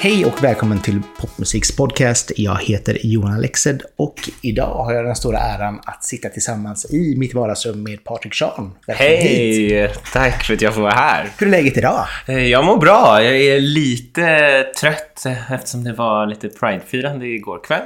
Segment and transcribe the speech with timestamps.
[0.00, 2.32] Hej och välkommen till Popmusiks podcast.
[2.36, 7.14] Jag heter Johan Alexed och idag har jag den stora äran att sitta tillsammans i
[7.18, 8.72] mitt vardagsrum med Patrik Sean.
[8.88, 9.90] Hej!
[10.12, 11.28] Tack för att jag får vara här.
[11.38, 12.06] Hur är läget idag?
[12.26, 13.22] Eh, Jag mår bra.
[13.22, 17.82] Jag är lite trött eh, eftersom det var lite Pride-firande igår kväll.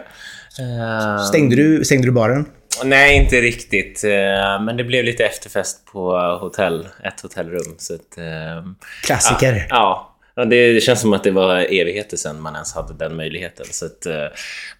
[1.28, 2.46] Stängde du, stängde du baren?
[2.84, 4.04] Nej, inte riktigt.
[4.04, 7.74] Eh, Men det blev lite efterfest på hotell, ett hotellrum.
[7.78, 8.64] Så att, eh,
[9.02, 9.66] Klassiker.
[9.70, 10.10] Ja.
[10.36, 13.66] Ja, det, känns som att det var evigheter sedan man ens hade den möjligheten.
[13.70, 14.26] Så att, eh,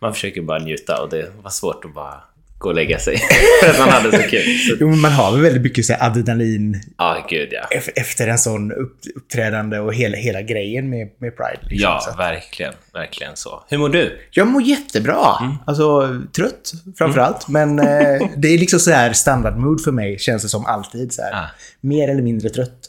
[0.01, 2.21] man försöker bara njuta och det var svårt att bara
[2.65, 3.19] gå och lägga sig.
[3.63, 4.59] för att man hade så kul.
[4.59, 7.79] Så, Jo, men man har väl väldigt mycket så här adrenalin ja, gud ja.
[7.79, 11.59] ef- efter en sån upp, uppträdande och hela, hela grejen med, med Pride.
[11.63, 11.79] liksom.
[11.91, 12.73] Ja, att- verkligen.
[12.93, 13.65] Verkligen så.
[13.69, 14.19] Hur mår du?
[14.31, 15.37] Jag mår jättebra.
[15.41, 15.55] Mm.
[15.67, 17.49] Alltså trött framförallt.
[17.49, 17.87] Men eh,
[18.37, 21.13] det är liksom så här standardmood för mig, känns det som alltid.
[21.13, 21.33] Så här.
[21.33, 21.47] Ah.
[21.81, 22.89] Mer eller mindre trött.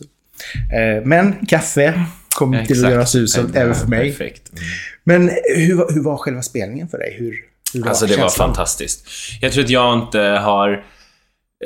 [0.73, 2.03] Eh, men kaffe
[2.35, 4.09] kommer till att göra susen Ja, även för mig.
[4.11, 4.49] Perfekt.
[4.49, 4.63] Mm.
[5.03, 7.15] Men hur, hur var själva spelningen för dig?
[7.19, 7.35] Hur,
[7.75, 8.47] hur var Alltså det var känslan?
[8.47, 9.07] fantastiskt.
[9.41, 10.85] Jag tror att jag inte har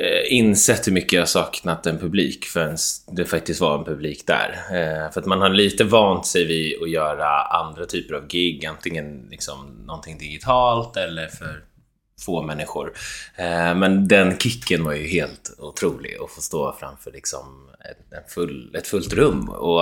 [0.00, 2.76] eh, insett hur mycket jag saknat en publik förrän
[3.12, 4.54] det faktiskt var en publik där.
[4.70, 8.66] Eh, för att man har lite vant sig vid att göra andra typer av gig,
[8.66, 11.64] antingen liksom någonting digitalt eller för
[12.24, 12.92] få människor.
[13.36, 17.70] Eh, men den kicken var ju helt otrolig att få stå framför liksom
[18.18, 19.48] ett, full, ett fullt rum.
[19.48, 19.80] Och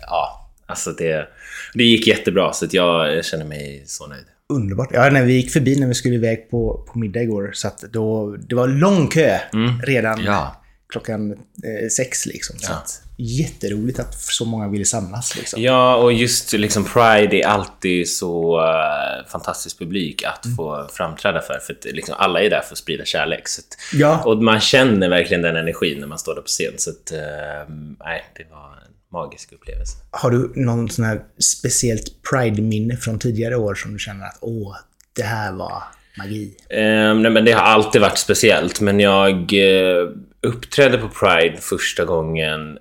[0.00, 1.28] ja, alltså det,
[1.74, 4.26] det gick jättebra så jag känner mig så nöjd.
[4.52, 4.88] Underbart.
[4.92, 7.78] Ja, när vi gick förbi när vi skulle iväg på, på middag igår, så att
[7.78, 9.38] då, det var lång kö
[9.84, 10.24] redan Mm.
[10.32, 10.62] Ja.
[10.88, 12.26] klockan eh, sex.
[12.26, 12.76] Liksom, så Ja.
[12.76, 15.36] att, jätteroligt att så många ville samlas.
[15.36, 15.62] Liksom.
[15.62, 21.58] Ja, och just liksom Pride är alltid så uh, fantastisk publik att få framträda för.
[21.58, 23.48] För att liksom, alla är där för att sprida kärlek.
[23.48, 24.22] Så att, Ja.
[24.24, 26.72] Och man känner verkligen den energin när man står där på scen.
[26.76, 28.78] Så att, eh, nej, det var
[29.16, 29.96] magisk upplevelse.
[30.10, 31.22] Har du någon sån här
[31.58, 34.76] speciellt Pride-minne från tidigare år som du känner att åh,
[35.16, 35.82] det här var
[36.18, 36.56] magi?
[36.70, 40.08] Eh, nej, men det har alltid varit speciellt, men jag eh,
[40.42, 42.78] uppträdde på Pride första gången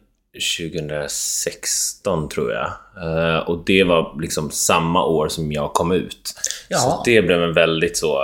[0.57, 2.71] 2016, tror jag.
[2.97, 6.33] Eh, och det var liksom samma år som jag kom ut.
[6.69, 6.77] Ja.
[6.77, 8.19] Så det blev en väldigt så,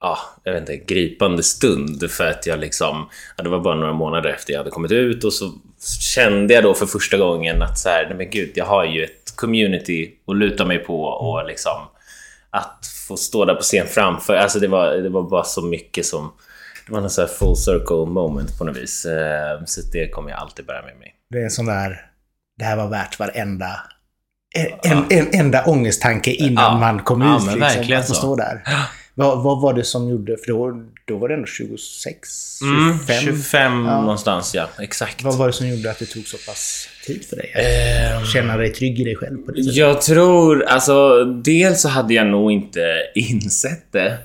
[0.00, 2.10] ja, jag vet inte, gripande stund.
[2.10, 5.24] För att jag liksom, ja, det var bara några månader efter jag hade kommit ut
[5.24, 5.52] och så
[6.00, 9.04] kände jag då för första gången att så här, nej men gud, jag har ju
[9.04, 11.72] ett community att luta mig på och liksom
[12.50, 16.06] att få stå där på scen framför, alltså det var, det var bara så mycket
[16.06, 16.32] som...
[16.86, 19.04] Det var en här full circle moment på något vis.
[19.06, 21.14] Eh, Så det kommer jag alltid bära med mig.
[21.30, 22.00] Det är en sån där,
[22.58, 23.66] det här var värt varenda
[24.56, 26.78] en, en, en enda ångestanke innan Ja.
[26.78, 27.42] man kom Ja, ut.
[27.42, 28.62] liksom, verkligen att få stå där.
[29.20, 33.16] Vad, vad var det som gjorde, för då, då var det ändå 26, 25.
[33.16, 34.00] Mm, 25 Ja.
[34.00, 34.68] någonstans, ja.
[34.78, 35.22] Exakt.
[35.22, 37.52] Vad var det som gjorde att det tog så pass tid för dig?
[38.22, 39.76] Att känna dig trygg i dig själv på det sättet?
[39.76, 42.80] Jag tror, alltså dels så hade jag nog inte
[43.14, 44.18] insett det,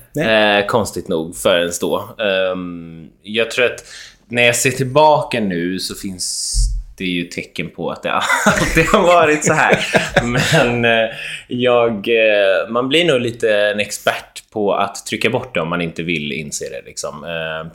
[0.60, 2.16] eh, konstigt nog, förrän då.
[2.18, 3.84] Ehm, jag tror att
[4.28, 6.52] när jag ser tillbaka nu så finns
[6.98, 9.78] det ju tecken på att det alltid har varit så här.
[10.24, 11.10] Men eh,
[11.48, 14.25] jag, eh, man blir nog lite en expert
[14.56, 16.82] på att trycka bort det om man inte vill inse det.
[16.86, 17.24] Liksom.
[17.24, 17.70] Ehm,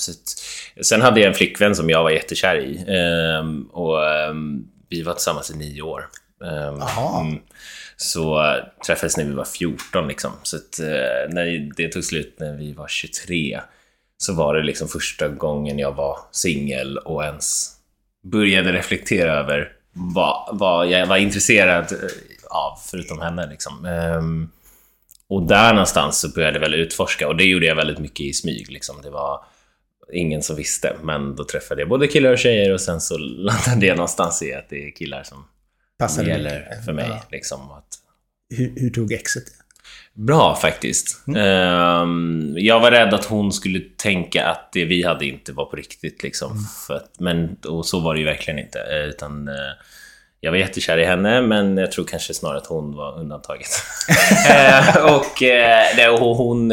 [0.82, 2.86] sen hade jag en flickvän som jag var jättekär i.
[2.88, 6.06] Ehm, och ehm, vi var tillsammans i nio år.
[6.40, 7.22] Jaha.
[7.22, 7.40] mm.
[7.98, 8.56] Så
[8.86, 10.32] träffades när vi var 14 liksom.
[10.44, 13.62] Så att, äh, när det tog slut när vi var 23
[14.18, 17.72] så var det liksom första gången jag var singel och ens
[18.24, 22.10] började reflektera över vad, vad jag var intresserad eh,
[22.50, 23.48] av, förutom henne.
[23.50, 23.86] Liksom.
[25.32, 28.34] Och där någonstans så började jag väl utforska och det gjorde jag väldigt mycket i
[28.34, 28.72] smyg.
[28.72, 29.02] Liksom.
[29.02, 29.46] Det var
[30.14, 33.86] ingen som visste, men då träffade jag både killar och tjejer och sen så landade
[33.86, 35.46] jag någonstans i att det är killar som
[36.00, 37.06] Passade gäller för mig.
[37.10, 37.24] Ja.
[37.32, 37.86] Liksom, att,
[38.50, 39.52] Hur, hur tog exet det?
[40.22, 41.28] Bra faktiskt.
[41.38, 45.76] Ehm, jag var rädd att hon skulle tänka att det vi hade inte var på
[45.76, 46.24] riktigt.
[46.24, 48.80] Liksom, för att, men och så var det ju verkligen inte.
[48.80, 49.54] eh, Utan, eh,
[50.44, 53.68] jag var jättekär i henne, men jag tror kanske snarare att hon var undantaget.
[54.50, 56.70] Eh, och, eh, och hon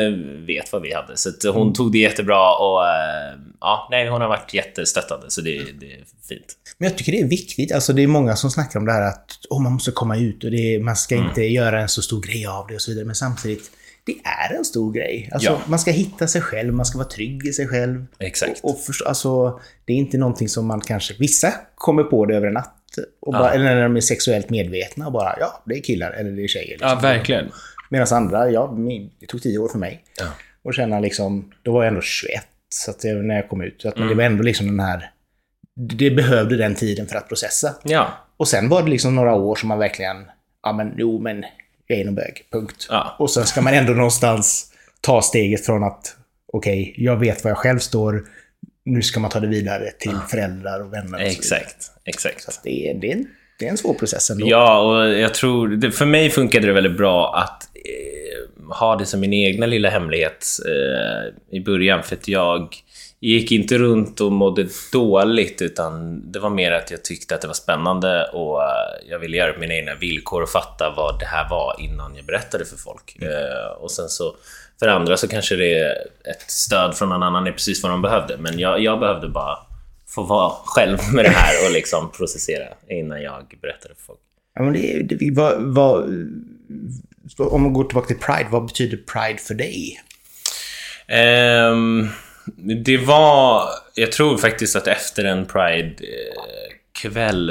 [0.46, 2.56] vet vad vi hade, så hon tog det jättebra.
[2.56, 5.50] Och, eh, ja, nej, hon har varit jättestöttande, så det,
[5.80, 6.54] det är fint.
[6.78, 7.72] Men jag tycker det är viktigt.
[7.72, 10.44] Alltså det är många som snackar om det här att oh, man måste komma ut
[10.44, 11.28] och det man ska Mm.
[11.28, 13.04] inte göra en så stor grej av det och så vidare.
[13.04, 13.70] Men samtidigt,
[14.06, 15.30] det är en stor grej.
[15.32, 15.60] Alltså, Ja.
[15.66, 18.06] Man ska hitta sig själv, man ska vara trygg i sig själv.
[18.18, 18.60] Exakt.
[18.62, 21.14] Och förstå, alltså, det är inte någonting som man kanske...
[21.18, 22.74] Vissa kommer på det över en natt.
[23.20, 26.30] Och bara, Eller när de är sexuellt medvetna och bara ja, det är killar eller
[26.30, 26.78] det är tjejer.
[26.78, 26.98] Liksom.
[27.02, 27.50] verkligen.
[27.90, 28.76] Medan andra, ja,
[29.20, 30.04] det tog tio år för mig.
[30.20, 30.26] Ja.
[30.62, 33.82] Och känna liksom, då var jag ändå 21 Så att när jag kom ut.
[33.82, 34.16] Så att, Men Mm.
[34.16, 35.10] det var ändå liksom den här...
[35.74, 37.74] Det behövde den tiden för att processa.
[37.84, 38.08] Ja.
[38.36, 40.16] Och sen var det liksom några år som man verkligen...
[40.62, 41.44] Ja men jo men,
[41.86, 42.46] jag är nog bög.
[42.52, 42.86] Punkt.
[42.90, 43.16] Ja.
[43.18, 46.16] Och sen ska man ändå någonstans ta steget från att
[46.52, 48.24] okej, jag vet var jag själv står.
[48.88, 51.18] Nu ska man ta det vidare till föräldrar och vänner.
[51.18, 51.26] Och.
[51.26, 51.90] Exakt.
[52.04, 52.42] Exakt.
[52.42, 53.26] Så det, är, det, är en,
[53.58, 54.48] det är en svår process ändå.
[54.48, 55.90] Ja, och jag tror...
[55.90, 60.46] För mig funkade det väldigt bra att eh, ha det som min egna lilla hemlighet
[60.66, 62.02] eh, i början.
[62.02, 62.76] För att jag
[63.20, 67.46] gick inte runt och mådde dåligt, utan det var mer att jag tyckte att det
[67.46, 71.48] var spännande och eh, jag ville göra mina egna villkor och fatta vad det här
[71.50, 73.22] var innan jag berättade för folk.
[73.22, 74.36] Eh, och sen så,
[74.78, 75.92] för andra så kanske det är
[76.30, 78.36] ett stöd från någon annan är precis vad de behövde.
[78.36, 79.58] Men jag, jag behövde bara
[80.08, 84.18] få vara själv med det här och liksom processera innan jag berättade för folk.
[84.54, 86.04] Ja, men det, det, vad, vad,
[87.38, 90.00] om man går tillbaka till Pride, vad betyder Pride för dig?
[91.08, 92.08] Ehm,
[92.84, 93.68] det var...
[93.94, 95.94] Jag tror faktiskt att efter en Pride-kväll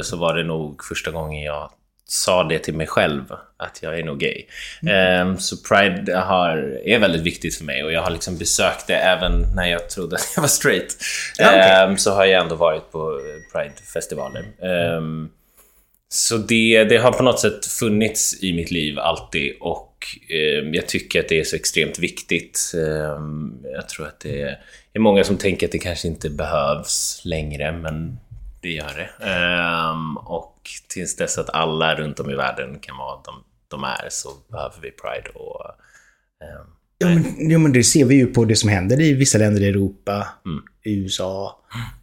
[0.04, 1.72] så var det nog första gången jag
[2.08, 3.24] sa det till mig själv,
[3.58, 4.46] att jag är nog gay.
[4.90, 8.96] Ehm, så Pride har, är väldigt viktigt för mig och jag har liksom besökt det
[8.96, 10.98] även när jag trodde att jag var straight.
[11.38, 11.62] Ja, okej.
[11.62, 13.22] Ehm, så har jag ändå varit på
[13.54, 14.46] Pride-festivaler.
[14.62, 15.30] Ehm,
[16.10, 19.84] så det, det har på något sätt funnits i mitt liv alltid och
[20.74, 22.72] jag tycker att det är så extremt viktigt.
[23.74, 24.58] Jag tror att det
[24.94, 28.20] är många som tänker att det kanske inte behövs längre, men
[28.62, 29.10] det gör det.
[29.32, 34.08] Eh, och tills dess att alla runt om i världen kan vara de, de är
[34.10, 35.30] så behöver vi Pride.
[35.40, 35.66] Och,
[36.42, 36.66] eh,
[37.00, 39.62] Ja men, ja, men det ser vi ju på det som händer i vissa länder
[39.62, 40.64] i Europa, Mm.
[40.84, 41.60] i USA,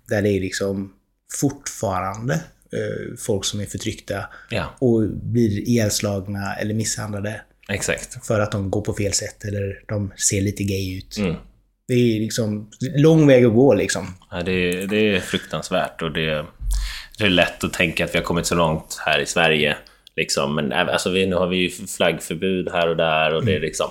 [0.09, 0.93] där det är liksom
[1.41, 2.35] fortfarande
[2.73, 8.27] eh, folk som är förtryckta ja, och blir ihjälslagna eller misshandlade exakt.
[8.27, 11.17] för att de går på fel sätt eller de ser lite gay ut.
[11.19, 11.35] Mm.
[11.89, 14.15] Det är liksom lång väg att gå liksom.
[14.31, 16.45] Ja, det, det är fruktansvärt och det,
[17.19, 19.77] det är lätt att tänka att vi har kommit så långt här i Sverige.
[20.17, 20.55] Liksom.
[20.55, 23.61] Men även- alltså, vi, nu har vi ju flaggförbud här och där och det är
[23.61, 23.91] liksom...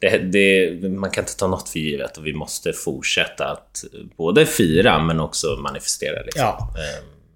[0.00, 3.84] Det, det, man kan inte ta något för givet och vi måste fortsätta att
[4.16, 6.22] både fira men också manifestera.
[6.22, 6.42] Liksom.
[6.42, 6.74] Ja.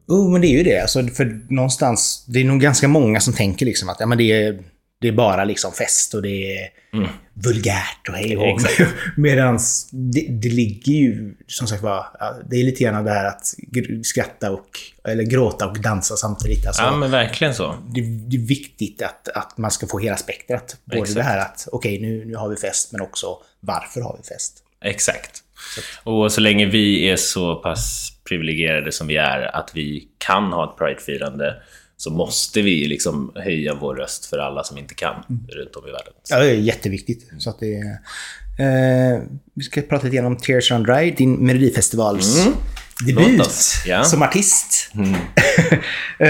[0.08, 0.80] Jo, men det är ju det.
[0.80, 4.32] Alltså, för någonstans, det är nog ganska många som tänker liksom att ja, men det,
[4.32, 4.58] är,
[5.02, 6.68] det är bara liksom fest och det är
[7.34, 8.60] vulgärt och hej och.
[9.16, 9.58] Medan
[9.90, 12.06] det, det ligger ju, som sagt var,
[12.50, 13.54] det är lite grann det här att
[14.02, 14.68] skratta och,
[15.08, 16.66] eller gråta och dansa samtidigt.
[16.66, 17.74] Alltså, ja, men verkligen så.
[17.94, 20.76] det, det är viktigt att, att man ska få hela spektrat.
[20.84, 21.16] Både Exakt.
[21.16, 23.26] det här att okej, nu, nu har vi fest, men också
[23.60, 24.58] varför har vi fest?
[24.84, 25.42] Exakt.
[26.02, 30.64] Och så länge vi är så pass privilegierade som vi är, att vi kan ha
[30.64, 31.54] ett Pride-firande,
[32.02, 35.14] så måste vi liksom höja vår röst för alla som inte kan
[35.48, 36.12] runt om i världen.
[36.28, 37.30] Ja, det är jätteviktigt.
[37.38, 37.90] Så att det är,
[38.58, 39.20] eh,
[39.54, 42.48] vi ska prata lite grann om Tears Run Dry, din Melodifestivals
[43.06, 44.04] debut Låt oss, ja.
[44.04, 44.90] som artist.
[46.18, 46.28] eh,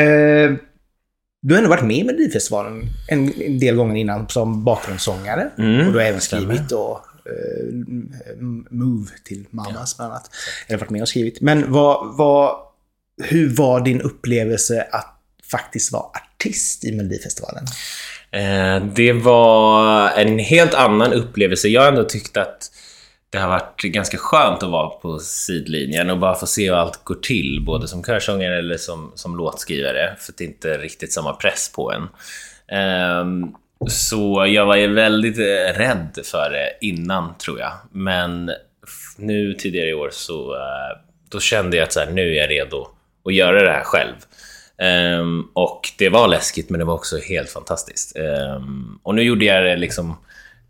[1.43, 5.51] du har ändå varit med i Melodifestivalen en, en del gånger innan som bakgrundssångare.
[5.59, 7.73] Mm, och du har även skrivit då, eh,
[8.71, 10.31] Move till Mamas bland annat.
[10.69, 11.41] Eller varit med och skrivit.
[11.41, 12.57] Men vad, vad,
[13.23, 15.19] hur var din upplevelse att
[15.53, 17.65] faktiskt var artist i Melodifestivalen?
[18.31, 21.69] Eh, Det var en helt annan upplevelse.
[21.69, 22.71] Jag har ändå tyckt att
[23.31, 27.05] det har varit ganska skönt att vara på sidlinjen och bara få se hur allt
[27.05, 31.33] går till, både som körsångare eller som, som låtskrivare, för det är inte riktigt samma
[31.33, 32.09] press på en.
[32.79, 33.55] Ehm,
[33.89, 37.73] så jag var ju väldigt eh, rädd för det innan, tror jag.
[37.93, 38.51] Men
[39.17, 40.99] nu tidigare i år så eh,
[41.31, 42.87] då kände jag att så här, nu är jag redo
[43.25, 44.15] att göra det här själv.
[44.83, 48.17] Ehm, och det var läskigt, men det var också helt fantastiskt.
[48.17, 50.17] Ehm, och nu gjorde jag det liksom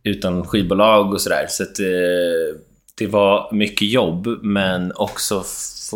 [0.02, 1.46] utan skivbolag och sådär.
[1.48, 2.56] Så att, eh,
[2.94, 5.42] det var mycket jobb, men också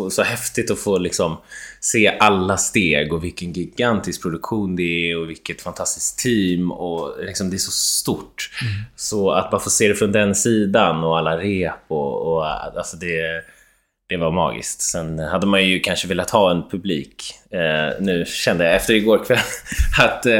[0.09, 1.37] så häftigt att få liksom
[1.79, 7.49] se alla steg och vilken gigantisk produktion det är och vilket fantastiskt team och liksom
[7.49, 8.49] det är så stort.
[8.95, 12.45] Så att bara få se det från den sidan och alla rep och, och
[12.77, 13.43] alltså det
[14.07, 14.81] det var magiskt.
[14.81, 17.33] Sen hade man ju kanske velat ha en publik.
[17.51, 19.39] Eh, nu kände jag efter igår kväll
[19.99, 20.25] att...
[20.25, 20.39] Eh,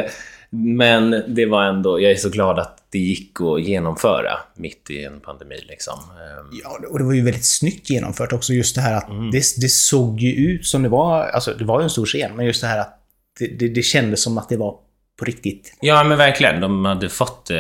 [0.50, 2.02] men det var ändå...
[2.02, 5.66] Jag är så glad att det gick att genomföra mitt i en pandemi.
[5.70, 5.94] Liksom.
[6.00, 8.54] Eh, Ja, och det var ju väldigt snyggt genomfört också.
[8.54, 11.80] Just det här att det, det såg ju ut som det var, alltså det var
[11.80, 13.00] ju en stor scen, men just det här att
[13.40, 14.76] det, det, det kändes som att det var
[15.20, 15.78] på riktigt.
[15.82, 16.62] ja, men verkligen.
[16.62, 17.58] De hade fått eh,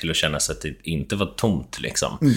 [0.00, 1.80] till att kännas att det inte var tomt.
[1.80, 2.18] Liksom.
[2.22, 2.28] Eh,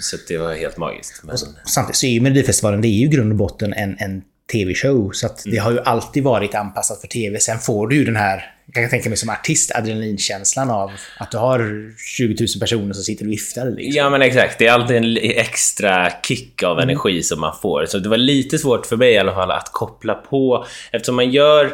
[0.00, 1.22] så att det var helt magiskt.
[1.24, 4.22] Men, Samtidigt så är ju Melodifestivalen, det är ju grund och botten en, en
[4.52, 5.10] TV-show.
[5.12, 7.40] Så det har ju alltid varit anpassat för TV.
[7.40, 11.30] Sen får du ju den här jag kan tänka mig som artist, adrenalinkänslan av att
[11.30, 13.70] du har 20 000 personer som sitter och viftar.
[13.70, 13.96] Liksom.
[13.96, 16.88] Ja men exakt, det är alltid en extra kick av mm.
[16.88, 17.86] energi som man får.
[17.86, 21.30] Så det var lite svårt för mig i alla fall att koppla på, eftersom man
[21.30, 21.72] gör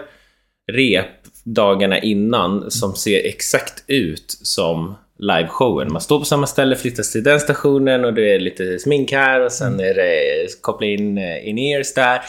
[0.73, 1.07] rep
[1.45, 5.93] dagarna innan som ser exakt ut som liveshowen.
[5.93, 9.41] Man står på samma ställe, flyttas till den stationen och det är lite smink här
[9.41, 9.87] och sen mm.
[9.91, 12.21] är det koppla in eh, in-ears där.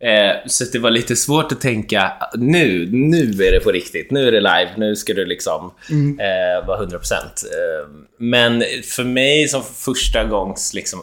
[0.00, 4.28] Eh, så det var lite svårt att tänka nu, nu är det på riktigt, nu
[4.28, 6.20] är det live, nu ska du liksom mm.
[6.20, 7.12] eh, vara 100%.
[7.12, 11.00] Eh, men för mig som första gångs liksom,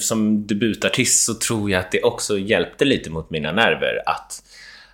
[0.00, 4.42] som debutartist så tror jag att det också hjälpte lite mot mina nerver att,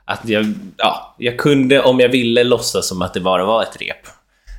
[0.04, 3.80] att jag, ja, jag kunde om jag ville låtsas som att det bara var ett
[3.80, 4.06] rep.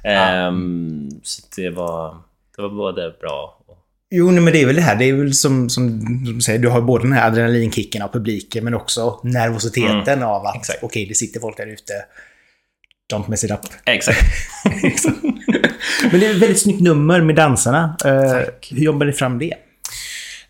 [0.05, 0.47] Ja.
[0.47, 2.17] Um, så det var,
[2.55, 3.55] det var både bra
[4.09, 4.95] Jo, men det är väl det här.
[4.95, 8.63] Det är väl som, som du säger, du har både den här adrenalinkicken av publiken
[8.63, 10.27] men också nervositeten mm.
[10.27, 11.93] av att okej, okay, det sitter folk där ute.
[13.13, 13.59] Don't mess it up.
[13.85, 14.23] Exakt.
[16.11, 17.97] men det är ett väldigt snyggt nummer med dansarna.
[18.05, 19.53] Uh, hur jobbar ni fram det?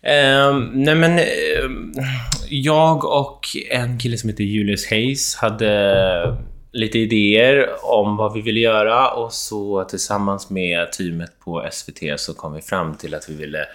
[0.06, 2.04] Uh, nej men, uh,
[2.48, 6.36] jag och en kille som heter Julius Hayes hade
[6.76, 12.34] lite idéer om vad vi ville göra och så tillsammans med teamet på SVT så
[12.34, 13.66] kom vi fram till att vi ville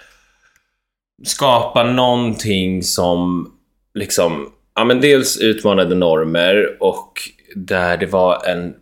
[1.24, 3.52] skapa någonting som
[3.94, 7.12] liksom, ja men dels utmanade normer och
[7.56, 8.74] där det var en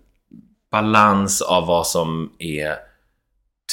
[0.71, 2.90] balans av vad som är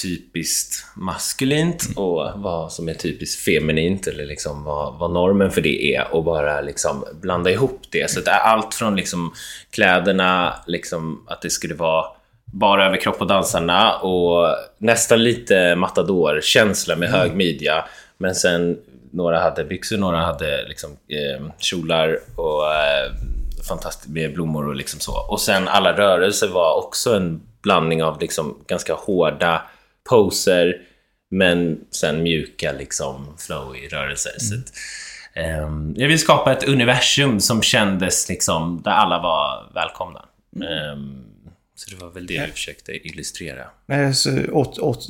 [0.02, 1.98] typiskt maskulint mm.
[1.98, 6.24] och vad som är typiskt feminint eller liksom vad, vad normen för det är och
[6.24, 8.12] bara liksom blanda ihop det.
[8.12, 9.34] Så det är allt från liksom
[9.70, 12.06] kläderna, liksom att det skulle vara
[12.46, 17.20] bara överkropp på dansarna och nästan lite matador-känsla med mm.
[17.20, 17.86] hög midja.
[18.18, 18.78] Men sen
[19.12, 23.12] några hade byxor, några hade liksom, eh, kjolar och eh,
[23.68, 25.26] fantastiskt med blommor och liksom så.
[25.30, 29.62] Och sen alla rörelser var också en blandning av liksom ganska hårda
[30.10, 30.82] poser,
[31.32, 34.32] men sen mjuka liksom flowy rörelser.
[34.32, 34.40] Mm.
[34.40, 34.74] Så att,
[35.66, 40.26] um, jag vill skapa ett universum som kändes liksom, där alla var välkomna.
[40.56, 40.94] Mm.
[40.94, 41.24] Um,
[41.76, 42.44] så det var väl det ja.
[42.46, 43.66] vi försökte illustrera.
[44.14, 45.08] Så åt, åt,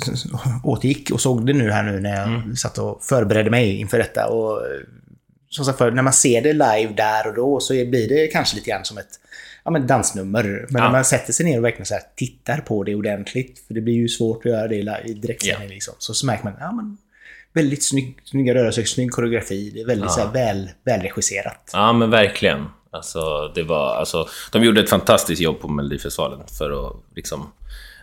[0.63, 2.55] återgick och såg det nu här nu när jag mm.
[2.55, 4.27] satt och förberedde mig inför detta.
[4.27, 4.61] Och
[5.49, 8.55] som sagt för, när man ser det live där och då så blir det kanske
[8.55, 9.19] lite grann som ett
[9.67, 10.43] ja, men dansnummer.
[10.43, 10.83] Men ja.
[10.83, 13.81] när man sätter sig ner och verkligen så här tittar på det ordentligt, för det
[13.81, 14.75] blir ju svårt att göra det
[15.05, 15.73] i direktsändning, ja.
[15.73, 16.97] liksom, så, så märker man ja, men,
[17.53, 19.71] väldigt snygg, snygga rörelser, snygg koreografi.
[19.73, 20.11] Det är väldigt ja.
[20.11, 21.69] så här, väl, välregisserat.
[21.73, 22.65] Ja, men verkligen.
[22.91, 27.51] Alltså, det var, alltså, de gjorde ett fantastiskt jobb på Melodifestivalen för att liksom,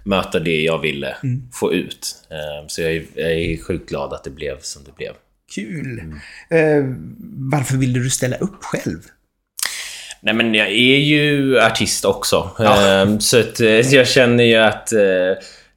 [0.05, 1.49] möta det jag ville mm.
[1.53, 2.17] få ut.
[2.31, 5.13] Ehm, så jag är, jag är sjukt glad att det blev som det blev.
[5.55, 6.01] Kul!
[6.01, 6.19] Mm.
[6.53, 6.97] Uh,
[7.53, 8.99] varför ville du ställa upp själv?
[10.25, 12.51] Nej men jag är ju artist också.
[12.59, 12.87] Ja.
[12.87, 15.01] Ehm, så att, eh, jag känner ju att eh,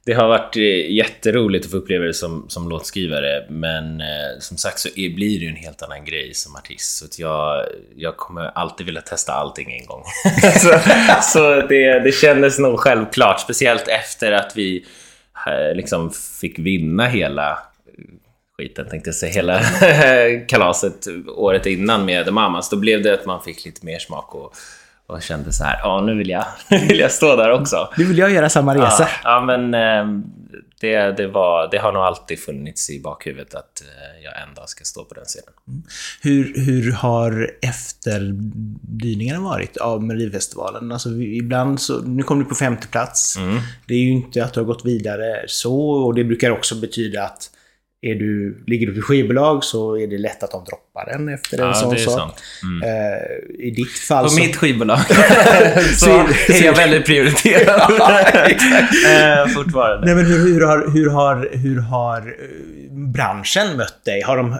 [0.06, 3.46] det har varit eh, jätteroligt att få uppleva det som, som låtskrivare.
[3.48, 4.02] Men
[4.38, 7.14] som sagt så blir det ju en helt annan grej som artist.
[7.14, 10.02] Så jag, jag kommer alltid vilja testa allting en gång.
[10.60, 10.78] så
[11.22, 13.40] så det, det kändes nog självklart.
[13.40, 14.86] Speciellt efter att vi
[15.74, 16.10] liksom
[16.40, 17.58] fick vinna hela
[18.58, 19.60] skiten tänkte jag säga, hela
[20.48, 22.70] kalaset året innan med The Mamas.
[22.70, 24.54] Då blev det att man fick lite mer smak och,
[25.06, 26.44] och kände så här, ja nu vill jag,
[26.88, 27.88] vill jag stå där också.
[27.96, 29.02] Nu vill jag göra samma resa.
[29.02, 30.24] Ja, ja men ehm,
[30.80, 34.68] det, det, var, det har nog alltid funnits i bakhuvudet att eh, jag en dag
[34.68, 35.52] ska stå på den scenen.
[35.68, 35.82] Mm.
[36.22, 40.92] Hur, hur har efterdyningarna varit av Melodifestivalen?
[40.92, 43.36] Alltså, ibland så, nu kom du på femte plats.
[43.36, 43.58] Mm.
[43.86, 47.24] Det är ju inte att du har gått vidare så och det brukar också betyda
[47.24, 47.50] att
[48.00, 51.68] är du, ligger du på skivbolag så är det lätt att de droppar den efter
[51.68, 52.38] en sån sak.
[52.62, 52.88] Mm.
[52.88, 54.40] Uh, I ditt fall På så...
[54.40, 55.00] mitt skivbolag
[55.96, 56.10] så
[56.48, 57.80] är jag väldigt prioriterad.
[57.98, 60.06] ja, uh, fortfarande.
[60.06, 64.22] Nej, men hur, hur, har, hur, har, hur har eh, branschen mött dig?
[64.22, 64.58] Har de uh,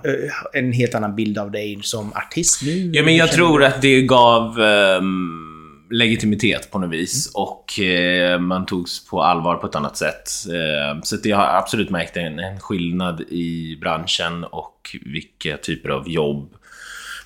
[0.53, 2.91] en helt annan bild av dig som artist nu?
[2.93, 5.48] Ja, men jag tror att det gav um
[5.91, 7.43] legitimitet på något vis mm.
[7.43, 10.31] och eh, man togs på allvar på ett annat sätt.
[10.47, 16.09] Eh, så jag har absolut märkt en, en skillnad i branschen och vilka typer av
[16.09, 16.55] jobb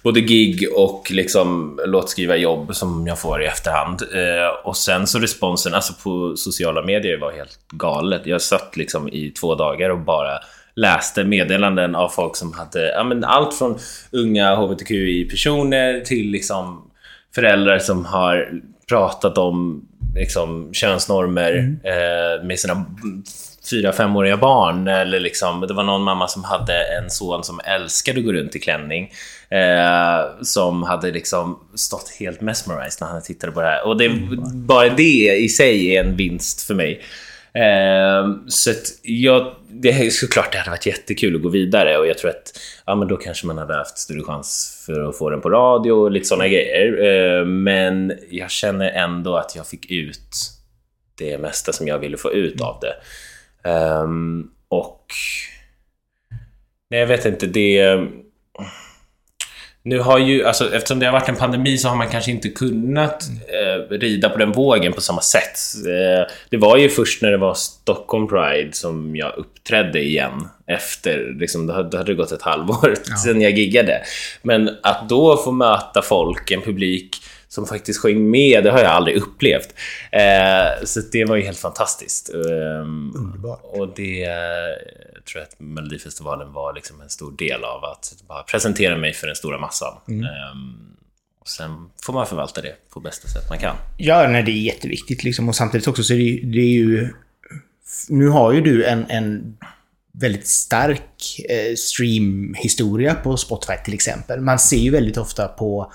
[0.02, 4.02] både gig och liksom låtskrivarjobb som jag får i efterhand.
[4.02, 8.26] Eh, och sen så responsen, alltså på sociala medier var helt galet.
[8.26, 10.38] Jag satt liksom i två dagar och bara
[10.74, 13.78] läste meddelanden av folk som hade ja, men allt från
[14.12, 16.91] unga hbtqi-personer till liksom
[17.34, 21.80] föräldrar som har pratat om liksom, könsnormer mm.
[21.84, 22.84] eh, med sina
[23.70, 24.88] fyra, femåriga barn.
[24.88, 28.56] Eller liksom, det var någon mamma som hade en son som älskade att gå runt
[28.56, 29.12] i klänning.
[29.48, 33.86] Eh, som hade liksom stått helt mesmerized när han tittade på det här.
[33.86, 34.08] Och det,
[34.54, 37.02] bara det i sig är en vinst för mig.
[37.54, 42.06] Eh, så att jag, det är såklart det hade varit jättekul att gå vidare och
[42.06, 45.30] jag tror att ja, men då kanske man hade haft större chans för att få
[45.30, 47.04] den på radio och lite sådana grejer.
[47.04, 50.36] Eh, men jag känner ändå att jag fick ut
[51.18, 52.94] det mesta som jag ville få ut av det.
[53.70, 55.06] Ehm, och...
[56.90, 57.46] Nej, jag vet inte.
[57.46, 58.06] Det...
[59.84, 62.48] Nu har ju, alltså, eftersom det har varit en pandemi så har man kanske inte
[62.48, 65.58] kunnat eh, rida på den vågen på samma sätt.
[65.86, 70.48] Eh, det var ju först när det var Stockholm Pride som jag uppträdde igen.
[70.66, 73.16] Efter, liksom, då hade, då hade det gått ett halvår ja.
[73.16, 74.02] sedan jag giggade.
[74.42, 77.16] Men att då få möta folk, en publik
[77.52, 79.74] som faktiskt sjöng med, det har jag aldrig upplevt.
[80.12, 82.34] Eh, så det var ju helt fantastiskt.
[82.34, 82.80] Eh,
[83.14, 83.60] Underbart.
[83.62, 84.32] Och det eh,
[85.30, 89.26] tror jag att Melodifestivalen var liksom en stor del av, att bara presentera mig för
[89.26, 89.94] den stora massan.
[90.08, 90.24] Mm.
[90.24, 90.96] Ehm,
[91.40, 93.76] och sen får man förvalta det på bästa sätt man kan.
[93.96, 95.48] Ja, nej, det är jätteviktigt liksom.
[95.48, 97.08] Och samtidigt också så är det, det är ju...
[98.08, 99.56] Nu har ju du en, en
[100.12, 104.40] väldigt stark eh, streamhistoria på Spotify till exempel.
[104.40, 105.92] Man ser ju väldigt ofta på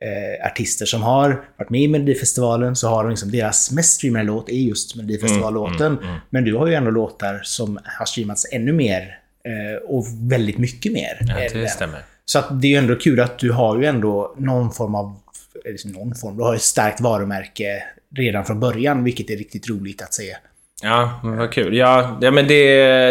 [0.00, 4.24] eh, artister som har varit med i Melodifestivalen så har de liksom, deras mest streamade
[4.24, 5.86] låt är just Melodifestivallåten.
[5.86, 6.20] Mm, mm, mm.
[6.30, 10.92] Men du har ju ändå låtar som har streamats ännu mer eh, och väldigt mycket
[10.92, 11.18] mer.
[11.20, 12.00] Ja, det stämmer.
[12.24, 15.16] Så att det är ju ändå kul att du har ju ändå någon form av,
[15.64, 17.82] liksom någon form, du har ett starkt varumärke
[18.16, 20.36] redan från början, vilket är riktigt roligt att se.
[20.82, 21.76] Ja, vad kul.
[21.76, 22.64] Ja, ja men det,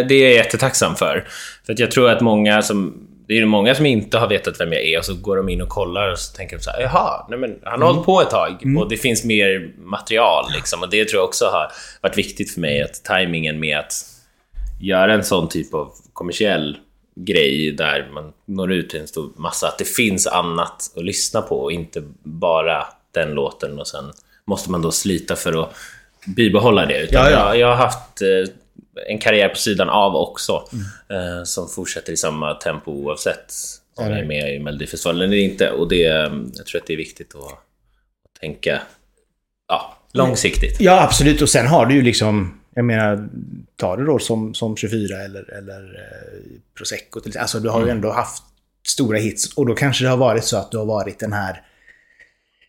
[0.04, 1.28] det är jag jättetacksam för.
[1.66, 4.74] För att jag tror att många som det är många som inte har vetat vem
[4.74, 6.82] jag är och så går de in och kollar och så tänker de så här,
[6.82, 7.88] jaha, nej men han har mm.
[7.88, 8.78] hållit på ett tag mm.
[8.78, 10.82] och det finns mer material liksom.
[10.82, 13.94] Och det tror jag också har varit viktigt för mig, att tajmingen med att
[14.82, 16.78] göra en sån typ av kommersiell
[17.16, 21.42] grej där man når ut till en stor massa, att det finns annat att lyssna
[21.42, 24.12] på och inte bara den låten och sen
[24.46, 25.76] måste man då slita för att
[26.36, 27.04] bibehålla det.
[27.04, 27.48] Utan ja, ja.
[27.48, 28.54] Jag, jag har haft eh,
[29.08, 30.70] en karriär på sidan av också.
[30.74, 31.38] Mm.
[31.38, 33.54] Eh, som fortsätter i samma tempo oavsett
[33.96, 35.70] om jag är med i Melodifestivalen eller inte.
[35.70, 35.98] Och det,
[36.56, 38.82] jag tror att det är viktigt att, att tänka
[39.68, 40.76] ja, långsiktigt.
[40.80, 41.42] Ja, absolut.
[41.42, 42.62] Och sen har du ju liksom...
[42.78, 43.30] Jag menar,
[43.76, 47.20] ta det då som, som 24 eller, eller eh, Prosecco.
[47.20, 47.96] Till, alltså du har ju mm.
[47.96, 48.44] ändå haft
[48.88, 49.54] stora hits.
[49.54, 51.62] Och då kanske det har varit så att du har varit den här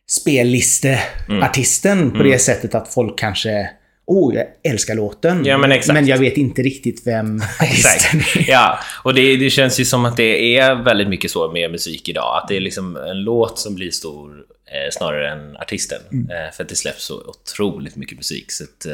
[0.09, 2.11] spellisteartisten mm.
[2.11, 2.38] på det mm.
[2.38, 3.70] sättet att folk kanske
[4.07, 5.45] oh, jag älskar låten.
[5.45, 8.51] Ja, men, men jag vet inte riktigt vem artisten är.
[8.51, 12.09] Ja, och det, det, känns ju som att det är väldigt mycket så med musik
[12.09, 12.40] idag.
[12.42, 14.31] Att det är liksom en låt som blir stor
[14.66, 16.01] eh, snarare än artisten.
[16.12, 16.31] Mm.
[16.31, 18.53] Eh, för att det släpps så otroligt mycket musik.
[18.53, 18.92] Så att, eh,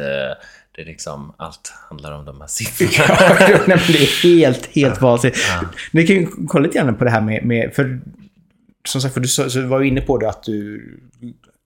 [0.77, 3.17] det är liksom, allt handlar om de här siffrorna.
[3.69, 5.39] ja, det är helt, helt vansinnigt.
[5.49, 5.69] Ja.
[5.91, 8.01] Ni kan ju kolla lite grann på det här med, med för
[8.85, 10.89] som sagt, för du så, var ju inne på det att du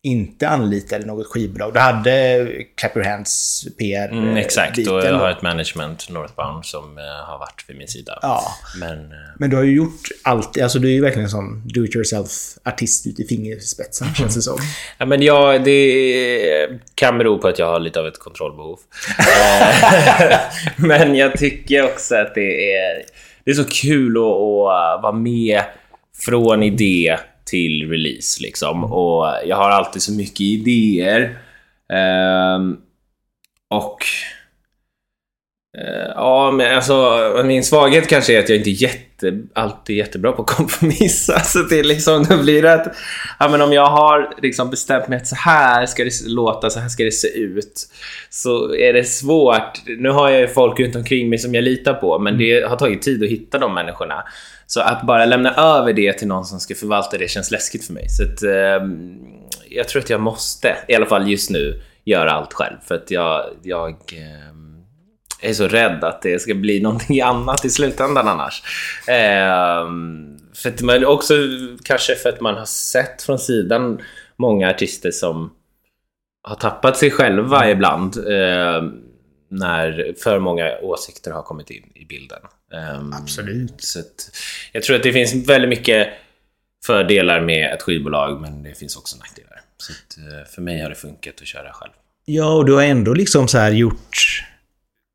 [0.07, 1.75] inte anlitade något skivbolag.
[1.75, 6.99] Du hade Clap Your Hands PR mm, Exakt, och jag har ett management, Northbound, som
[6.99, 8.19] uh, har varit vid min sida.
[8.23, 8.43] Ja.
[8.81, 10.61] Men, uh, men du har ju gjort allt.
[10.61, 14.59] Alltså du är ju verkligen en sån do-it-yourself-artist ut i fingerspetsen, känns det som.
[14.99, 18.79] Ja, men ja, det kan bero på att jag har lite av ett kontrollbehov.
[19.19, 20.39] Eh,
[20.77, 23.03] men jag tycker också att det är,
[23.45, 25.63] det är så kul att, att vara med
[26.19, 28.79] från idé till release liksom.
[28.79, 28.93] Mm.
[28.93, 31.39] Och jag har alltid så mycket idéer.
[32.57, 32.81] Um,
[33.69, 33.99] och...
[35.79, 39.06] Uh, ja, men alltså min svaghet kanske är att jag inte är jätte,
[39.55, 41.41] alltid jättebra på att kompromissa.
[41.45, 42.97] Så det är liksom, då blir det att...
[43.39, 46.81] Ja, men om jag har liksom bestämt mig att så här ska det låta, så
[46.81, 47.89] här ska det se ut.
[48.31, 49.83] Så är det svårt.
[49.99, 52.47] Nu har jag ju folk runt omkring mig som jag litar på, men mm.
[52.47, 54.25] det har tagit tid att hitta de människorna.
[54.67, 57.93] Så att bara lämna över det till någon som ska förvalta det känns läskigt för
[57.93, 58.09] mig.
[58.09, 58.89] Så att, eh,
[59.69, 62.77] jag tror att jag måste, i alla fall just nu, göra allt själv.
[62.85, 64.56] För att jag, jag eh,
[65.41, 68.63] är så rädd att det ska bli någonting annat i slutändan annars.
[69.09, 69.87] Eh,
[70.55, 71.35] för att man också
[71.85, 74.01] kanske för att man har sett från sidan
[74.37, 75.53] många artister som
[76.43, 78.17] har tappat sig själva ibland.
[78.17, 78.83] Eh,
[79.49, 82.39] när för många åsikter har kommit in i bilden.
[83.01, 83.75] Um, Absolut.
[83.79, 84.03] Så
[84.73, 86.09] jag tror att det finns väldigt mycket
[86.87, 89.61] fördelar med ett skivbolag, men det finns också nackdelar.
[89.77, 91.93] Så att, eh, för mig har det funkat att köra själv.
[92.25, 94.45] Ja, och du har ändå liksom så här gjort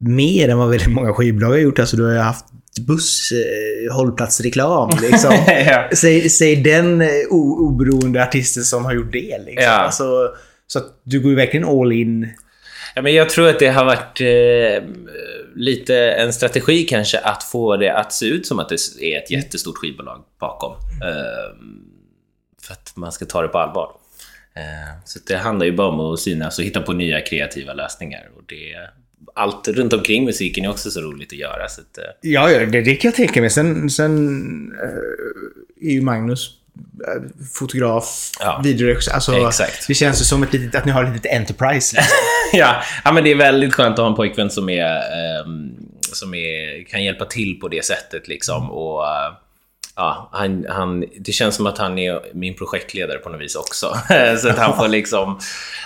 [0.01, 1.79] mer än vad väldigt många skivbolag har gjort.
[1.79, 2.45] Alltså du har ju haft
[2.81, 4.89] busshållplatsreklam.
[4.89, 5.33] Eh, liksom.
[5.47, 5.89] ja.
[5.93, 9.37] säg, säg den eh, oberoende artisten som har gjort det.
[9.45, 9.63] Liksom.
[9.63, 9.71] Ja.
[9.71, 10.29] Alltså,
[10.67, 12.29] så att du går ju verkligen all in.
[12.95, 14.21] Ja, men jag tror att det har varit...
[14.21, 14.83] Eh,
[15.55, 19.31] lite en strategi kanske att få det att se ut som att det är ett
[19.31, 20.71] jättestort skivbolag bakom.
[21.01, 21.55] Eh,
[22.61, 23.91] för att man ska ta det på allvar.
[24.55, 28.29] Eh, så det handlar ju bara om att synas och hitta på nya kreativa lösningar.
[28.35, 28.75] Och det,
[29.35, 31.67] allt runt omkring musiken är också så roligt att göra.
[31.69, 33.49] Så att, eh, Ja, ja, det, det kan jag tänka mig.
[33.49, 36.49] Sen, sen eh, är ju Magnus
[37.07, 37.21] eh,
[37.53, 38.61] fotograf, Ja.
[38.63, 39.11] videoregissör.
[39.13, 39.87] Alltså, Exakt.
[39.87, 41.95] Det känns ju som ett litet, att ni har ett litet enterprise.
[41.95, 42.03] liksom.
[42.59, 45.69] ja, ja, men det är väldigt skönt att ha en pojkvän som, är, ehm,
[46.13, 48.27] som är, kan hjälpa till på det sättet.
[48.27, 48.71] Liksom.
[48.71, 49.03] Och,
[50.01, 53.85] ja, han, han, det känns som att han är min projektledare på något vis också.
[54.37, 55.39] Så att han får liksom...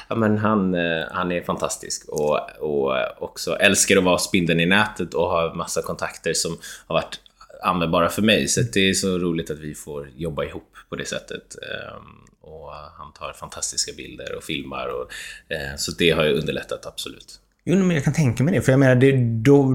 [0.08, 4.66] Ja, men han, eh, han är fantastisk och, och också älskar att vara spindeln i
[4.66, 7.20] nätet och har massa kontakter som har varit
[7.64, 8.48] användbara för mig.
[8.48, 11.56] Så det är så roligt att vi får jobba ihop på det sättet.
[11.56, 14.88] Ehm, och han tar fantastiska bilder och filmar.
[14.88, 15.12] Och,
[15.54, 17.40] eh, så det har ju underlättat, absolut.
[17.66, 18.62] Jo, men jag kan tänka mig det.
[18.62, 19.12] För jag menar, det,
[19.44, 19.68] då,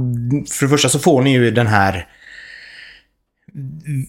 [0.51, 2.07] för det första så får ni ju den här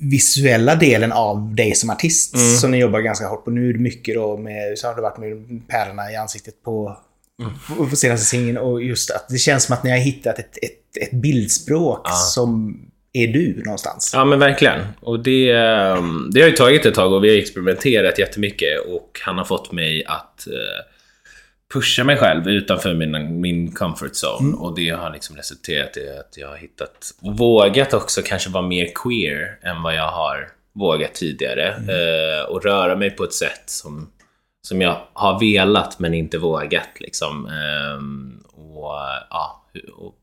[0.02, 3.52] visuella delen av dig som artist som ni jobbar ganska hårt på.
[3.52, 6.98] Nu är det mycket då med, så har det varit med pärlorna i ansiktet på,
[7.68, 10.58] på, på senaste singeln och just att det känns som att ni har hittat ett,
[10.62, 12.80] ett, ett bildspråk som
[13.14, 14.12] är du någonstans.
[14.14, 14.80] Ja, men verkligen.
[15.00, 19.20] Och det, ehm, det har ju tagit ett tag och vi har experimenterat jättemycket och
[19.22, 20.54] han har fått mig att eh,
[21.74, 24.58] pusha mig själv utanför min, min comfort zone.
[24.58, 28.90] Och det har liksom resulterat i att jag har hittat, vågat också kanske vara mer
[28.96, 31.68] queer än vad jag har vågat tidigare.
[31.70, 34.12] Eh, och röra mig på ett sätt som,
[34.62, 36.90] som jag har velat men inte vågat.
[37.00, 37.46] Liksom.
[37.46, 38.92] Ehm, och,
[39.30, 39.66] ja,
[39.98, 40.16] och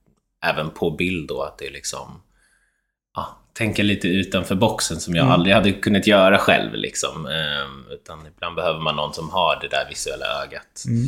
[0.47, 2.23] även på bild då, att det är liksom
[3.17, 5.33] ja, tänka lite utanför boxen som jag Mm.
[5.35, 6.75] aldrig hade kunnat göra själv.
[6.75, 7.27] Liksom.
[7.27, 10.85] Ehm, utan ibland behöver man någon som har det där visuella ögat.
[10.87, 11.05] Mm.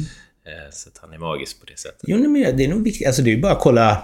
[0.51, 2.01] Eh, så att han är magisk på det sättet.
[2.03, 3.07] Jo, men det är nog viktigt.
[3.07, 4.03] Alltså det är ju bara att kolla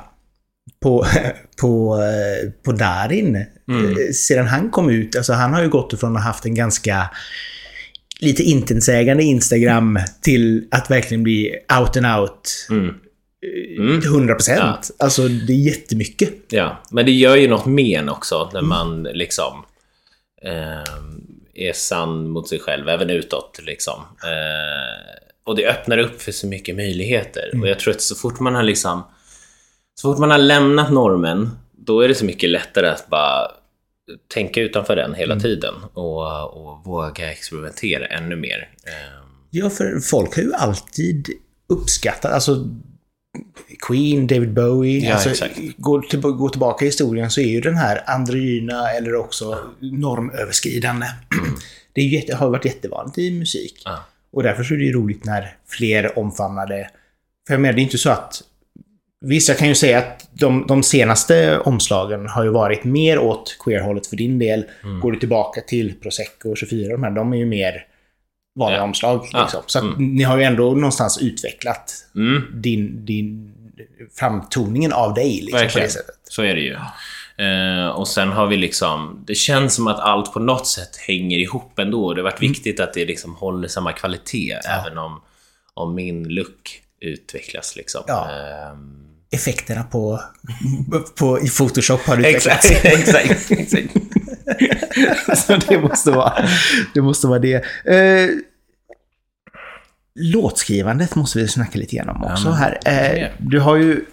[0.83, 1.07] på,
[1.61, 3.45] på, eh, på Darin.
[3.69, 3.91] Mm.
[3.91, 6.55] Eh, Sedan han kom ut, alltså han har ju gått ifrån att ha haft en
[6.55, 7.11] ganska
[8.21, 12.67] lite intetsägande Instagram till att verkligen bli out and out.
[12.71, 12.95] Mm.
[13.79, 14.01] Mm.
[14.01, 14.55] 100%.
[14.57, 14.81] Ja.
[14.99, 16.35] Alltså det är jättemycket.
[16.49, 19.65] Ja, men det gör ju något med en också när man liksom
[20.43, 21.21] ehm,
[21.55, 23.61] är sann mot sig själv, även utåt.
[23.63, 24.03] Liksom.
[24.25, 27.51] Eh, och det öppnar upp för så mycket möjligheter.
[27.61, 29.03] Och jag tror att så fort man har liksom
[30.01, 33.51] så fort man har lämnat normen, då är det så mycket lättare att bara
[34.35, 38.69] tänka utanför den hela tiden och, och våga experimentera ännu mer.
[38.87, 41.29] Ehm, Ja, för folk har ju alltid
[41.69, 42.69] uppskattat, alltså
[43.89, 45.09] Queen, David Bowie.
[45.09, 49.15] Ja, alltså, går, till, går tillbaka i historien så är ju den här androgyna eller
[49.15, 51.07] också normöverskridande.
[51.93, 53.83] Det är ju jätte, har varit jättevanligt i musik.
[53.85, 54.05] Ja.
[54.33, 56.91] Och därför så är det ju roligt när fler omfamnar det.
[57.47, 58.43] För jag menar, det är inte så att...
[59.21, 63.57] Visst, jag kan ju säga att de, de senaste omslagen har ju varit mer åt
[63.65, 64.65] queer-hållet för din del.
[64.85, 65.01] Mm.
[65.01, 67.87] Går du tillbaka till Prosecco och 24, de här, de är ju mer
[68.59, 68.85] vanliga Ja.
[68.85, 69.21] omslag.
[69.35, 69.63] Liksom.
[69.67, 73.53] Så att ni har ju ändå någonstans utvecklat Mm, din, din
[74.19, 75.87] framtoningen av dig liksom, på verkligen.
[75.87, 76.15] det sättet.
[76.25, 76.77] Så är det ju.
[77.39, 81.39] Eh, och sen har vi liksom, det känns som att allt på något sätt hänger
[81.39, 82.15] ihop ändå.
[82.15, 85.21] Det har varit viktigt att det liksom håller samma kvalitet, även om,
[85.75, 87.77] om min look utvecklas.
[87.77, 88.03] Liksom.
[88.07, 88.29] Ja.
[88.31, 90.21] Ehm, Effekterna på,
[91.19, 92.71] på, i Photoshop har utvecklats.
[92.85, 93.95] exakt, exakt, exakt.
[95.47, 96.33] Så det måste vara
[96.95, 97.01] det.
[97.01, 97.55] Måste vara det.
[97.85, 98.29] Eh,
[100.15, 102.79] låtskrivandet måste vi snacka lite grann om också men- här.
[102.87, 104.05] Eh, du har ju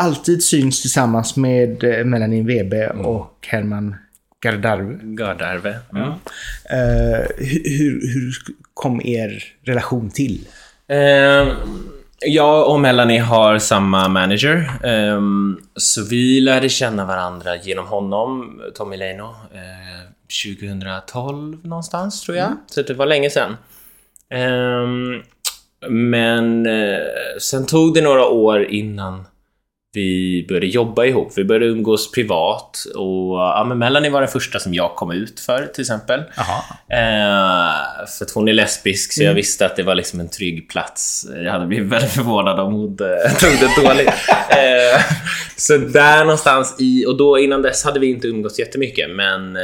[0.00, 3.06] alltid syns tillsammans med eh, Melanie Webe Mm.
[3.06, 3.96] och Herman
[4.44, 4.98] Gardarve.
[5.02, 5.78] Gardarve.
[5.94, 6.08] Mm.
[6.70, 7.26] Eh,
[7.78, 8.32] hur, hur
[8.74, 10.40] kom er relation till?
[10.88, 11.48] Ehm,
[12.26, 14.70] jag och Melanie har samma manager.
[14.84, 20.10] Ehm, så vi lärde känna varandra genom honom, Tommy Leino, eh,
[20.44, 22.52] 2012 någonstans tror jag.
[22.66, 23.56] Så det var länge sedan.
[24.30, 25.22] Ehm,
[25.88, 26.66] men
[27.40, 29.24] sen tog det några år innan
[29.92, 31.32] vi började jobba ihop.
[31.36, 35.40] Vi började umgås privat och ja, men Melanie var den första som jag kom ut
[35.40, 36.20] för till exempel.
[36.88, 40.68] Eh, för att hon är lesbisk, så jag visste att det var liksom en trygg
[40.68, 41.26] plats.
[41.44, 42.96] Jag hade blivit väldigt förvånad om hon
[43.40, 44.10] tog det dåligt.
[44.50, 45.00] Eh,
[45.56, 47.06] så där någonstans i...
[47.06, 49.62] Och då innan dess hade vi inte umgåtts jättemycket, men eh,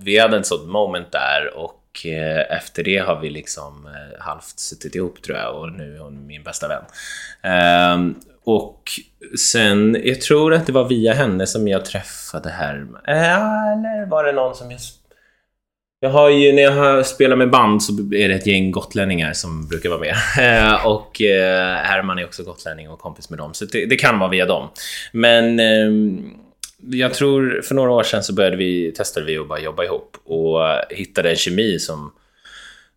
[0.00, 4.58] vi hade en sån moment där och eh, efter det har vi liksom eh, halvt
[4.58, 6.84] suttit ihop tror jag och nu är hon min bästa vän.
[8.44, 8.82] Och
[9.38, 13.02] sen, jag tror att det var via henne som jag träffade Herman.
[13.06, 14.80] Äh, eller var det någon som jag
[16.00, 19.68] Jag har ju, när jag spelar med band så är det ett gäng gotlänningar som
[19.68, 20.14] brukar vara med.
[20.38, 24.18] Äh, och äh, Herman är också gotlänning och kompis med dem, så det, det kan
[24.18, 24.68] vara via dem.
[25.12, 26.30] Men ehm,
[26.90, 30.16] jag tror för några år sedan så började vi, testade vi att bara jobba ihop
[30.24, 32.12] och hittade en kemi som,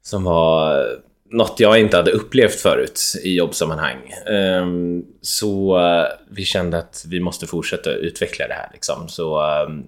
[0.01, 0.86] som var
[1.29, 4.13] något jag inte hade upplevt förut i jobbsammanhang.
[4.29, 8.69] Ehm, så eh, vi kände att vi måste fortsätta utveckla det här.
[8.73, 9.09] Liksom.
[9.09, 9.83] Så ehm,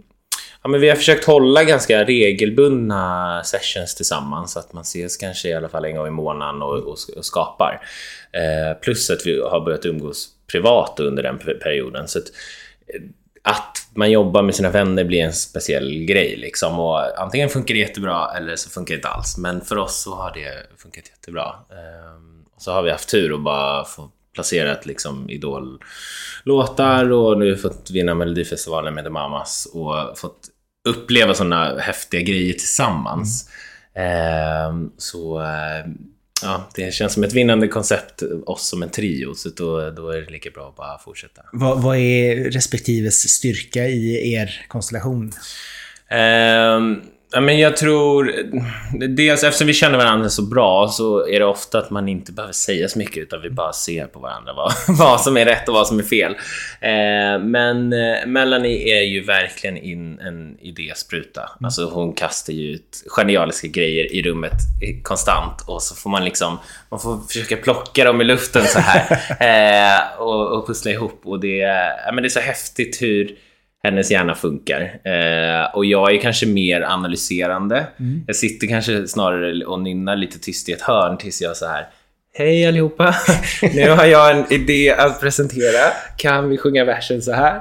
[0.63, 5.49] ja, men vi har försökt hålla ganska regelbundna sessions tillsammans, så att man ses kanske
[5.49, 7.81] i alla fall en gång i månaden och, och, och skapar.
[8.31, 12.07] Eh, plus att vi har börjat umgås privat under den perioden.
[12.07, 12.25] Så att,
[12.87, 13.01] eh,
[13.43, 16.35] att man jobbar med sina vänner blir en speciell grej.
[16.37, 16.79] Liksom.
[16.79, 19.37] Och antingen funkar det jättebra eller så funkar det inte alls.
[19.37, 21.55] Men för oss så har det funkat jättebra.
[21.69, 22.19] Eh,
[22.57, 28.15] så har vi haft tur och bara få placerat liksom Idol-låtar och nu fått vinna
[28.15, 30.39] Melodifestivalen med The Mamas och fått
[30.89, 33.49] uppleva sådana häftiga grejer tillsammans.
[33.93, 34.85] Mm.
[34.85, 35.91] Eh, så eh,
[36.43, 40.21] ja, det känns som ett vinnande koncept, oss som en trio, så då, då är
[40.21, 41.41] det lika bra att bara fortsätta.
[41.53, 45.31] Vad, vad är respektives styrka i er konstellation?
[46.07, 46.79] Eh,
[47.31, 48.33] Ja, men jag tror...
[49.07, 52.53] Dels eftersom vi känner varandra så bra så är det ofta att man inte behöver
[52.53, 55.73] säga så mycket utan vi bara ser på varandra vad, vad som är rätt och
[55.73, 56.31] vad som är fel.
[56.81, 61.41] Eh, men eh, Melanie är ju verkligen in en idéspruta.
[61.41, 61.65] Mm.
[61.65, 64.57] Alltså hon kastar ju ut genialiska grejer i rummet
[65.03, 66.59] konstant och så får man liksom...
[66.91, 71.39] Man får försöka plocka dem i luften så här eh, och, och pussla ihop och
[71.39, 71.57] det,
[72.05, 73.35] ja, men det är så häftigt hur
[73.83, 74.81] hennes hjärna funkar.
[75.03, 77.87] Eh, och jag är kanske mer analyserande.
[77.99, 78.23] Mm.
[78.27, 81.87] Jag sitter kanske snarare och nynnar lite tyst i ett hörn tills jag så här
[82.33, 83.15] Hej allihopa!
[83.73, 85.91] nu har jag en idé att presentera.
[86.17, 87.55] Kan vi sjunga versen så här?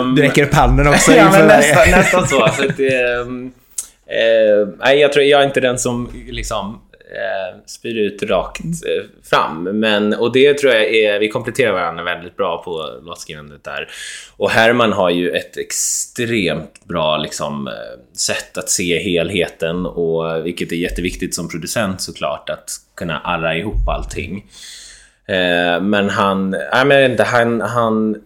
[0.00, 1.12] Um, du räcker upp handen också.
[1.16, 2.36] ja, men nästan, nästan så.
[2.36, 6.80] så att, um, uh, nej, jag tror jag är inte den som liksom
[7.12, 9.62] eh, spyr ut rakt eh, fram.
[9.62, 13.88] Men, och det tror jag är, vi kompletterar varandra väldigt bra på låtskrivandet där.
[14.36, 17.72] Och Herman har ju ett extremt bra liksom, eh,
[18.16, 23.88] sätt att se helheten och vilket är jätteviktigt som producent såklart att kunna arra ihop
[23.88, 24.44] allting.
[25.28, 28.16] Eh, men han, jag vet inte, han, han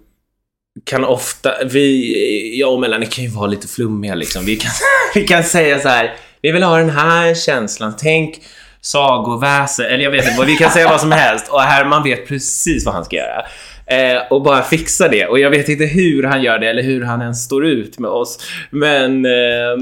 [0.85, 4.44] kan ofta, vi, jag och Melanie kan ju vara lite flummiga liksom.
[4.44, 4.70] Vi kan,
[5.14, 7.94] vi kan säga så här, vi vill ha den här känslan.
[7.99, 8.40] Tänk
[8.87, 12.87] sagoväsen, eller jag vet inte, vi kan säga vad som helst och Herman vet precis
[12.87, 13.46] vad han ska göra.
[13.87, 15.27] Eh, och bara fixa det.
[15.27, 18.11] Och jag vet inte hur han gör det eller hur han ens står ut med
[18.11, 18.38] oss.
[18.70, 19.77] Men eh,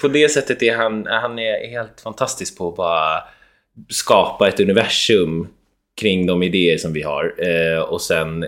[0.00, 3.22] på det sättet är han, han är helt fantastisk på att bara
[3.88, 5.48] skapa ett universum
[5.98, 7.34] kring de idéer som vi har.
[7.38, 8.44] Eh, och sen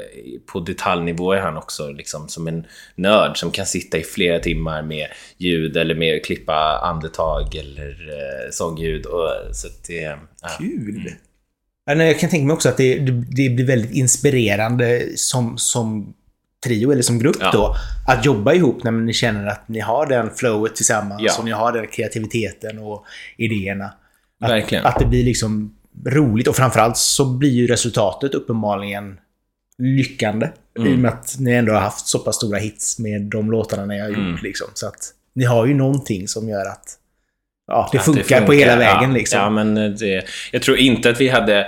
[0.53, 4.83] på detaljnivå är han också liksom som en nörd som kan sitta i flera timmar
[4.83, 5.07] med
[5.39, 9.07] ljud eller med klippa andetag eller eh, sångljud.
[9.07, 10.49] Och, så det, ja.
[10.59, 11.13] Kul!
[11.91, 12.07] Mm.
[12.07, 16.15] Jag kan tänka mig också att det, det blir väldigt inspirerande som, som
[16.65, 17.51] trio eller som grupp ja.
[17.53, 17.77] då.
[18.07, 21.39] Att jobba ihop när ni känner att ni har den flowet tillsammans ja.
[21.39, 23.05] och ni har den kreativiteten och
[23.37, 23.93] idéerna.
[24.41, 24.87] Att, Verkligen.
[24.87, 25.75] Att det blir liksom
[26.07, 29.19] roligt och framförallt så blir ju resultatet uppenbarligen
[29.79, 30.49] lyckande.
[30.79, 30.93] Mm.
[30.93, 33.87] I och med att ni ändå har haft så pass stora hits med de låtarna
[33.87, 34.19] ni har gjort.
[34.19, 34.39] Mm.
[34.43, 34.69] Liksom.
[34.75, 36.99] Så att ni har ju någonting som gör att
[37.67, 39.11] ja, det, funkar, det funkar på hela vägen.
[39.11, 39.39] Ja, liksom.
[39.39, 41.67] ja men det, jag tror inte att vi hade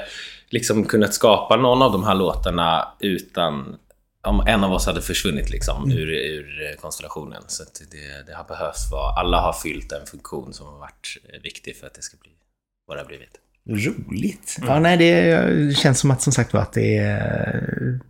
[0.50, 3.76] liksom kunnat skapa någon av de här låtarna utan
[4.22, 5.98] om en av oss hade försvunnit liksom, mm.
[5.98, 7.42] ur, ur konstellationen.
[7.46, 9.20] Så det, det har behövts vara...
[9.20, 12.30] Alla har fyllt en funktion som har varit viktig för att det ska bli
[12.86, 13.38] vad det har blivit.
[13.68, 14.56] Roligt.
[14.58, 14.70] Mm.
[14.70, 18.00] Ja, nej, det känns som att som sagt var att det är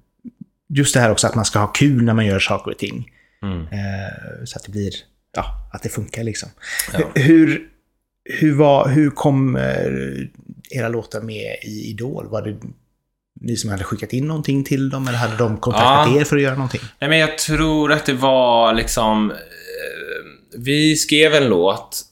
[0.75, 3.11] just det här också att man ska ha kul när man gör saker och ting.
[3.43, 3.61] Mm.
[3.61, 4.93] Eh, så att det blir,
[5.37, 6.49] ja, att det funkar liksom.
[6.93, 6.99] Ja.
[7.15, 7.69] Hur,
[8.25, 9.63] hur, var, hur kom eh,
[10.71, 12.29] era låtar med i Idol?
[12.29, 12.57] Var det
[13.41, 16.21] ni som hade skickat in någonting till dem eller hade de kontaktat ja.
[16.21, 16.81] er för att göra någonting?
[17.01, 19.31] Nej, men jag tror att det var liksom...
[19.31, 19.37] Eh,
[20.59, 22.03] vi skrev en låt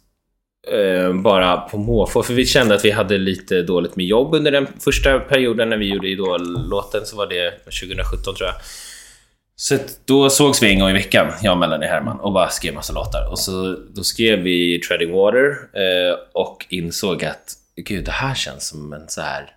[0.69, 2.23] Eh, bara på måfå.
[2.23, 5.77] För vi kände att vi hade lite dåligt med jobb under den första perioden när
[5.77, 7.07] vi gjorde Idol-låten.
[7.07, 8.55] Så var det 2017 tror jag.
[9.57, 12.75] Så då sågs vi en gång i veckan, jag och Melanie Herman, och bara skrev
[12.75, 13.31] massa låtar.
[13.31, 18.69] Och så, då skrev vi Treading Water eh, och insåg att gud, det här känns
[18.69, 19.51] som en så här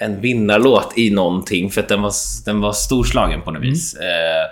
[0.00, 2.12] en vinnarlåt i någonting, för att den var,
[2.44, 3.70] den var storslagen på något mm.
[3.70, 3.94] vis.
[3.94, 4.50] Eh,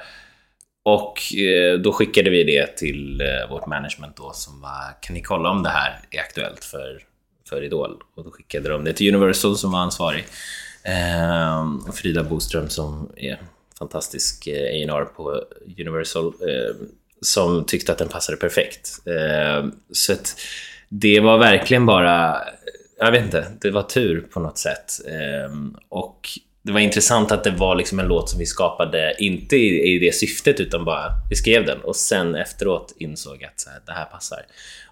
[0.85, 5.23] och eh, då skickade vi det till eh, vårt management då som var, kan ni
[5.23, 7.03] kolla om det här är aktuellt för,
[7.49, 8.03] för Idol?
[8.15, 10.25] Och då skickade de det till Universal som var ansvarig.
[10.83, 13.39] Eh, Frida Boström som är
[13.79, 15.43] fantastisk eh, A&R på
[15.79, 16.87] Universal eh,
[17.21, 19.07] som tyckte att den passade perfekt.
[19.07, 20.37] Eh, så att
[20.89, 22.37] det var verkligen bara,
[22.99, 25.07] jag vet inte, det var tur på något sätt.
[25.09, 26.29] Ehm, och
[26.65, 29.99] det var intressant att det var liksom en låt som vi skapade, inte i, i
[29.99, 33.93] det syftet, utan bara vi skrev den och sen efteråt insåg att så här, det
[33.93, 34.39] här passar.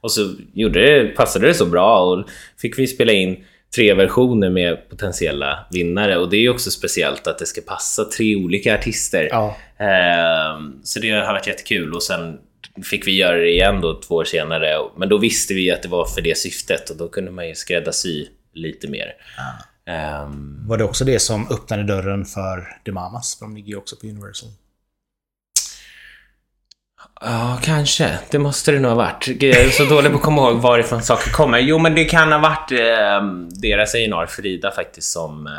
[0.00, 2.24] Och så gjorde det, passade det så bra och
[2.61, 7.38] fick vi spela in tre versioner med potentiella vinnare och det är också speciellt att
[7.38, 9.28] det ska passa tre olika artister.
[9.30, 9.56] Ja.
[9.78, 12.38] Ehm, så det har varit jättekul och sen
[12.85, 14.78] fick vi göra det igen då två år senare.
[14.96, 17.54] Men då visste vi att det var för det syftet och då kunde man ju
[17.54, 19.14] skräddarsy lite mer.
[19.86, 23.38] Ehm, Var det också det som öppnade dörren för The Mamas?
[23.40, 24.48] De ligger ju också på Universal.
[27.20, 28.18] Ja, kanske.
[28.30, 29.28] Det måste det nog ha varit.
[29.28, 31.58] Jag är så dålig på att komma ihåg varifrån saker kommer.
[31.58, 33.22] Jo, men det kan ha varit eh,
[33.62, 35.52] deras A&R Frida faktiskt som eh,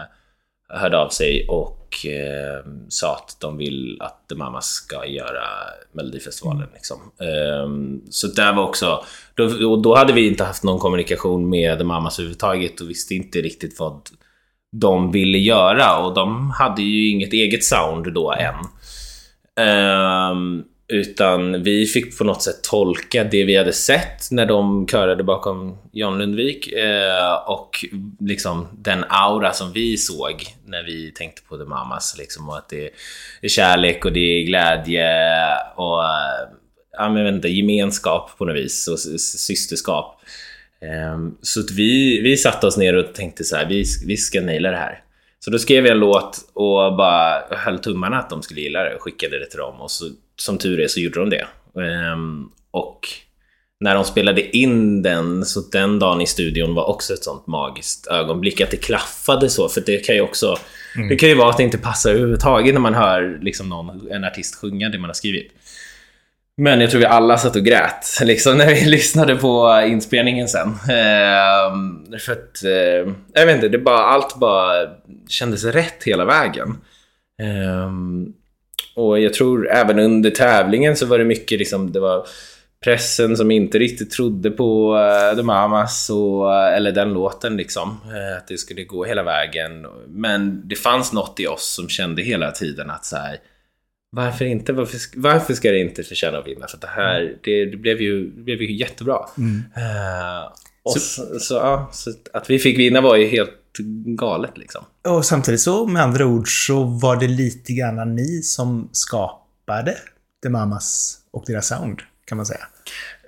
[0.70, 5.44] hörde av sig och eh, sa att de vill att The Mamas ska göra
[5.92, 6.68] Melodifestivalen.
[6.74, 6.98] Liksom.
[7.20, 9.04] Eh, så där var också...
[9.36, 13.42] Då, då hade vi inte haft någon kommunikation med The Mamas överhuvudtaget och visste inte
[13.42, 14.10] riktigt vad
[14.72, 18.56] de ville göra och de hade ju inget eget sound då än.
[19.68, 25.24] Ehm, utan vi fick på något sätt tolka det vi hade sett när de körade
[25.24, 27.86] bakom John Lundvik eh, och
[28.20, 32.16] liksom den aura som vi såg när vi tänkte på The Mamas.
[32.18, 32.90] Liksom, och att det
[33.42, 35.08] är kärlek och det är glädje
[35.76, 36.50] och eh,
[36.98, 40.22] ja, men vänta, gemenskap på något vis och systerskap.
[40.82, 44.42] Ehm, så att vi, vi satte oss ner och tänkte så här, vi, vi ska
[44.42, 45.00] naila det här.
[45.40, 48.96] Så då skrev jag en låt och bara höll tummarna att de skulle gilla det
[48.96, 49.82] och skickade det till dem.
[49.82, 51.48] Och så, som tur är så gjorde de det.
[51.82, 53.08] Ehm, och
[53.80, 58.08] när de spelade in den, så den dagen i studion var också ett sånt magiskt
[58.08, 58.62] ögonblick.
[58.62, 60.58] Att det klaffade så, för det kan ju också...
[61.10, 64.24] Det kan ju vara att det inte passar överhuvudtaget när man hör liksom någon, en
[64.24, 65.52] artist sjunga det man har skrivit.
[66.58, 70.68] Men jag tror vi alla satt och grät liksom, när vi lyssnade på inspelningen sen.
[70.70, 74.90] Ehm, för att, eh, jag vet inte, det bara, allt bara
[75.30, 76.78] kändes rätt hela vägen.
[77.42, 78.34] Ehm,
[78.96, 82.28] och jag tror även under tävlingen så var det mycket liksom, det var
[82.84, 87.98] pressen som inte riktigt trodde på uh, The Mamas och, eh, eller den låten liksom.
[88.06, 89.86] eh, att det skulle gå hela vägen.
[90.08, 93.38] Men det fanns något i oss som kände hela tiden att så här,
[94.16, 94.74] varför inte?
[94.74, 96.68] Varför, varför ska det inte förtjäna att vinna?
[96.68, 99.20] För det här, det, det, blev, ju, det blev ju jättebra.
[99.76, 100.52] Eh,
[100.84, 103.52] och så, så, ja, så att vi fick vinna var ju helt
[104.06, 104.86] galet liksom.
[105.08, 109.98] Och samtidigt så, med andra ord, så var det lite grann ni som skapade
[110.44, 112.60] The Mamas och deras sound, kan man säga.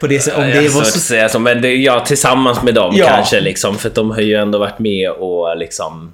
[0.01, 2.75] På det sättet, om det var så att säga så, men det, ja, tillsammans med
[2.75, 3.07] dem Ja.
[3.07, 6.13] kanske liksom, för att de har ju ändå varit med och liksom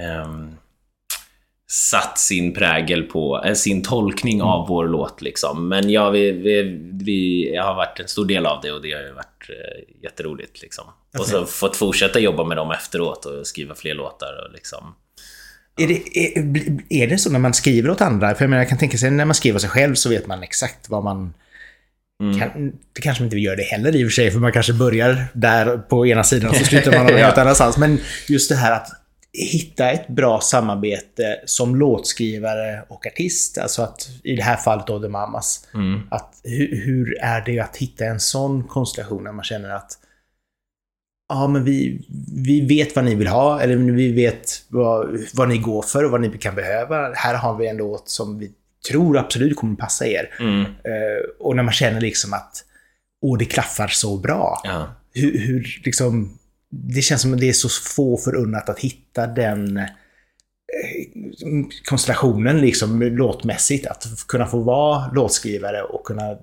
[0.00, 0.53] ehm,
[1.74, 4.46] satt sin prägel på, eh, sin tolkning Mm.
[4.46, 5.68] av vår låt liksom.
[5.68, 8.92] Men ja, vi, vi, vi jag har varit en stor del av det och det
[8.92, 10.84] har ju varit eh, jätteroligt liksom.
[11.18, 14.94] Och så fått fortsätta jobba med dem efteråt och skriva fler låtar och liksom.
[15.76, 18.34] Är det, är, är det så när man skriver åt andra?
[18.34, 20.42] För jag menar, jag kan tänka sig när man skriver sig själv så vet man
[20.42, 21.34] exakt vad man...
[22.22, 22.40] Mm.
[22.40, 24.72] Kan, det kanske man inte gör det heller i och för sig, för man kanske
[24.72, 27.76] börjar där på ena sidan och så slutar man någon helt annanstans.
[27.78, 29.03] Men just det här att
[29.34, 33.58] hitta ett bra samarbete som låtskrivare och artist.
[33.58, 35.68] Alltså att i det här fallet då The Mamas.
[35.74, 36.00] Mm.
[36.10, 39.98] Att hur, hur är det att hitta en sån konstellation när man känner att
[41.28, 42.06] Ja, men vi,
[42.44, 46.10] vi vet vad ni vill ha, eller vi vet vad, vad ni går för och
[46.10, 47.12] vad ni kan behöva.
[47.14, 48.50] Här har vi en låt som vi
[48.88, 50.34] tror absolut kommer passa er.
[50.40, 50.60] Mm.
[50.60, 52.64] Eh, och när man känner liksom att
[53.20, 54.60] åh, det klaffar så bra.
[54.64, 54.88] Ja.
[55.14, 56.38] Hur, hur liksom...
[56.94, 59.84] Det känns som att det är så få förunnat att hitta den eh,
[61.88, 63.86] konstellationen liksom låtmässigt.
[63.86, 66.36] Att kunna få vara låtskrivare och kunna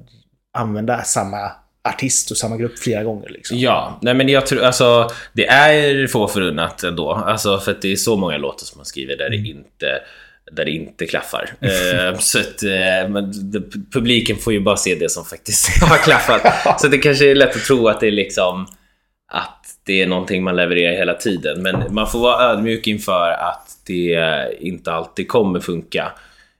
[0.57, 1.51] använda samma
[1.89, 3.29] artist och samma grupp flera gånger.
[3.29, 3.57] Liksom.
[3.57, 7.11] Ja, nej men jag tror, alltså det är få förunnat ändå.
[7.11, 10.01] Alltså för att det är så många låtar som man skriver där det inte
[10.51, 11.49] där det inte klaffar.
[11.61, 13.63] Eh, så att eh, men, det-
[13.93, 16.81] publiken får ju bara se det som faktiskt har klaffat.
[16.81, 18.67] Så det kanske är lätt att tro att det är liksom
[19.31, 21.61] att det är någonting man levererar hela tiden.
[21.61, 24.19] Men man får vara ödmjuk inför att det
[24.59, 26.11] inte alltid kommer funka.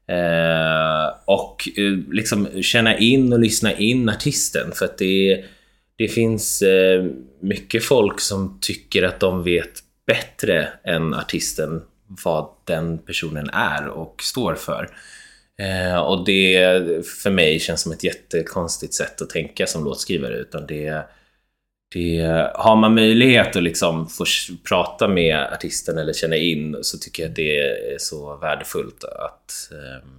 [0.08, 4.72] Eh, och eh, liksom känna in och lyssna in artisten.
[4.72, 5.44] För att det,
[5.96, 7.06] det finns eh,
[7.40, 11.82] mycket folk som tycker att de vet bättre än artisten
[12.24, 14.90] vad den personen är och står för.
[15.62, 16.60] Eh, och det
[17.06, 20.36] för mig känns som ett jättekonstigt sätt att tänka som låtskrivare.
[20.36, 21.06] Utan det,
[21.94, 24.26] det, har man möjlighet att liksom få
[24.70, 29.72] prata med artisten eller känna in så tycker jag att det är så värdefullt att
[29.72, 30.10] ehm,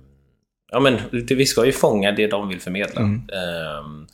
[0.72, 3.00] ja, men vi ska ju fånga det de vill förmedla.
[3.00, 4.06] Ehm,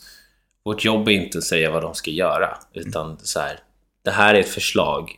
[0.64, 3.58] vårt jobb är inte att säga vad de ska göra, utan så här,
[4.04, 5.16] det här är ett förslag.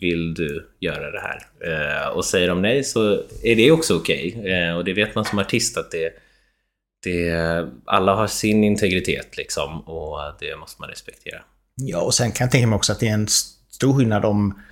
[0.00, 1.46] Vill du göra det här?
[1.60, 4.34] Eh, och säger de nej så är det också okej.
[4.38, 4.72] Okay.
[4.72, 6.12] Och det vet man som artist att det,
[7.04, 7.32] det,
[7.84, 11.42] alla har sin integritet liksom och det måste man respektera.
[11.80, 13.28] Ja, och sen kan jag tänka mig också att det är en
[13.70, 14.62] stor skillnad om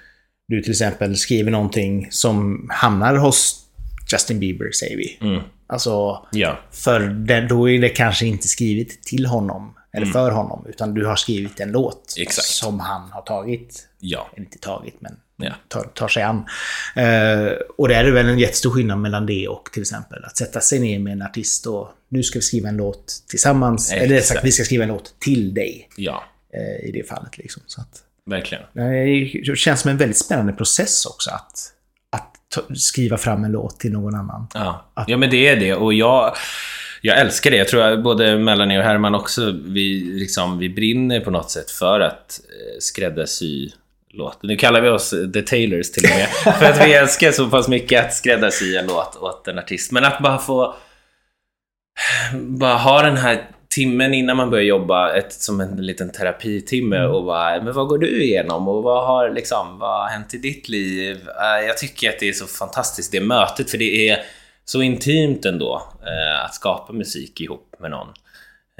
[0.48, 3.62] du till exempel skriver någonting som hamnar hos
[4.12, 5.18] Justin Bieber, säger vi.
[5.20, 5.42] Mm.
[5.66, 6.58] Alltså, Ja.
[6.72, 11.06] för det, då är det kanske inte skrivet till honom, eller för honom, utan du
[11.06, 12.26] har skrivit en låt Mm.
[12.26, 12.46] Exakt.
[12.48, 13.88] som han har tagit.
[14.00, 14.30] Ja.
[14.36, 15.52] Inte tagit, men Ja.
[15.68, 16.36] tar, tar sig an.
[16.96, 20.60] Eh, och det är väl en jättestor skillnad mellan det och till exempel att sätta
[20.60, 23.92] sig ner med en artist och nu ska vi skriva en låt tillsammans.
[23.92, 24.46] Eller rätt sagt, Exakt.
[24.46, 25.88] vi ska skriva en låt till dig.
[25.96, 26.24] Ja,
[26.82, 27.62] I det fallet liksom.
[27.66, 28.64] Så att, verkligen.
[29.46, 31.72] Det känns som en väldigt spännande process också att,
[32.10, 34.46] att skriva fram en låt till någon annan.
[34.54, 34.92] Ja.
[35.06, 35.74] ja, men det är det.
[35.74, 36.36] Och jag,
[37.00, 37.56] jag älskar det.
[37.56, 41.70] Jag tror att både Melanie och Herman också, vi, liksom, vi brinner på något sätt
[41.70, 43.70] för att eh, skräddarsy
[44.10, 44.48] låten.
[44.48, 46.28] Nu kallar vi oss The Tailors till och med.
[46.58, 49.92] för att vi älskar så pass mycket att skräddarsy en låt åt en artist.
[49.92, 50.76] Men att bara få
[52.34, 57.24] bara ha den här timmen innan man börjar jobba, ett, som en liten terapitimme och
[57.24, 60.68] bara, men vad går du igenom och vad har, liksom, vad har hänt i ditt
[60.68, 61.28] liv?
[61.28, 64.18] Eh, Jag tycker att det är så fantastiskt det mötet, för det är
[64.64, 68.08] så intimt ändå eh, att skapa musik ihop med någon.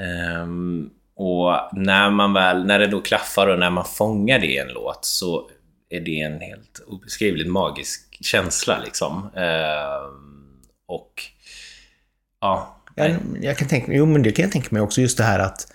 [0.00, 4.58] Ehm, och när man väl, när det då klaffar och när man fångar det i
[4.58, 5.50] en låt så
[5.88, 9.30] är det en helt obeskrivligt magisk känsla liksom.
[9.34, 11.12] Ehm, och
[12.40, 15.24] ja, Jag, jag kan tänka, jo, men det kan jag tänka mig också, just det
[15.24, 15.66] här att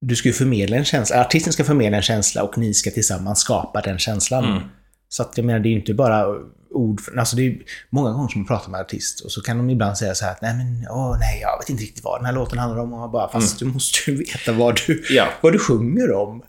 [0.00, 3.38] du ska ju förmedla en känsla, artisten ska förmedla en känsla och ni ska tillsammans
[3.40, 4.44] skapa den känslan.
[4.44, 4.62] Mm.
[5.08, 6.26] Så att jag menar, det är ju inte bara
[6.70, 7.58] ord, alltså det är
[7.90, 10.32] många gånger som man pratar med artist och så kan de ibland säga så här
[10.32, 12.92] att nej men, åh nej, jag vet inte riktigt vad den här låten handlar om.
[12.92, 15.04] Och man bara, fast du måste ju veta vad du, Mm.
[15.10, 15.28] Ja.
[15.40, 16.42] vad du sjunger om.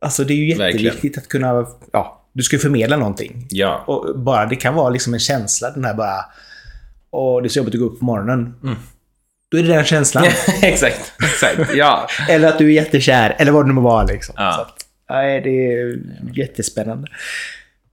[0.00, 0.84] Alltså det är ju Verkligen.
[0.84, 3.46] jätteviktigt att kunna, ja, du ska ju förmedla någonting.
[3.50, 6.24] ja, Och bara, det kan vara liksom en känsla, den här bara,
[7.10, 8.54] åh det är så jobbigt att gå upp på morgonen.
[8.62, 8.76] Mm.
[9.50, 10.24] Då är det den känslan.
[10.62, 12.08] exakt, exakt, ja.
[12.28, 14.34] eller att du är jättekär, eller vad det nu må vara liksom.
[14.38, 14.52] Ja.
[14.52, 14.76] Så att,
[15.10, 15.98] nej, det är
[16.38, 17.08] jättespännande.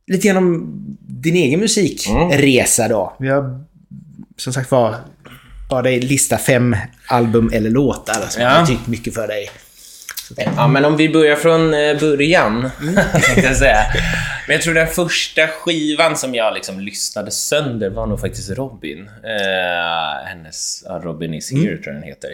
[0.08, 0.66] Lite grann om
[1.01, 3.16] din egen musikresa då.
[3.20, 3.64] Vi har
[4.38, 4.95] som sagt var
[5.70, 6.76] bad dig lista fem
[7.08, 8.49] album eller låtar som Ja.
[8.49, 9.49] har betytt mycket för dig.
[10.38, 12.71] Ja, men om vi börjar från eh, början,
[13.25, 13.86] tänkte jag säga.
[14.47, 19.09] Men jag tror den första skivan som jag liksom lyssnade sönder var nog faktiskt Robin.
[19.23, 22.34] Eh, hennes, Robin is here tror jag den heter.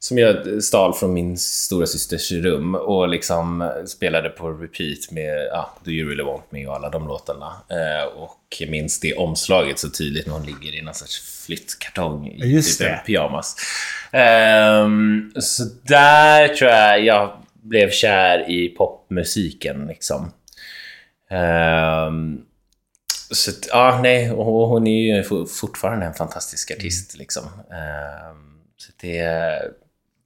[0.00, 5.74] Som jag stal från min stora systers rum och liksom spelade på repeat med ja,
[5.84, 7.52] Do You Really Want Me och alla de låtarna.
[7.68, 12.28] Eh, och jag minns det omslaget så tydligt när hon ligger i någon sorts flyttkartong
[12.28, 13.56] i Just typ en pyjamas.
[14.12, 17.32] Ehm, så där tror jag jag
[17.62, 20.32] blev kär i popmusiken liksom.
[21.30, 22.40] Ehm,
[23.30, 27.44] så ja, nej, och hon är ju for- fortfarande en fantastisk artist liksom.
[27.72, 29.22] Ehm, så det,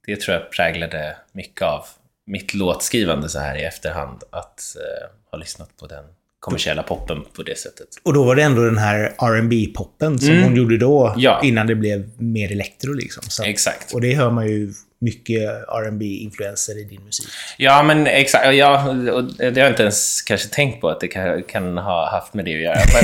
[0.05, 1.85] det tror jag präglade mycket av
[2.25, 4.23] mitt låtskrivande så här i efterhand.
[4.31, 6.05] Att eh, ha lyssnat på den
[6.43, 7.87] kommersiella poppen på det sättet.
[8.03, 11.19] Och då var det ändå den här rb poppen som hon gjorde då, Mm.
[11.19, 11.41] Ja.
[11.43, 13.23] innan det blev mer elektro liksom.
[13.27, 13.93] Så, Exakt.
[13.93, 15.49] och det hör man ju mycket
[15.87, 17.27] rb influenser i din musik.
[17.57, 18.55] Ja, men exakt.
[18.55, 22.09] Ja, och det har jag inte ens kanske tänkt på att det kan, kan ha
[22.11, 22.79] haft med det att göra.
[22.93, 23.03] Men,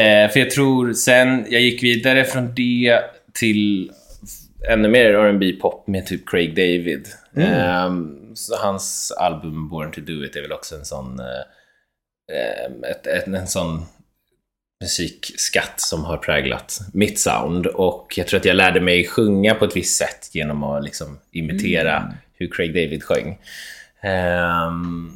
[0.24, 3.00] eh, för jag tror sen jag gick vidare från det
[3.34, 3.90] till
[4.68, 7.08] ännu mer R&B pop med typ Craig David.
[7.36, 11.30] Ehm, så hans album Born to Do It är väl också en sån, eh, eh,
[12.90, 13.86] ett, ett, en sån
[14.80, 17.66] musikskatt som har präglat mitt sound.
[17.66, 21.18] Och jag tror att jag lärde mig sjunga på ett visst sätt genom att liksom
[21.32, 23.38] imitera hur Craig David sjöng.
[24.02, 25.12] Ehm,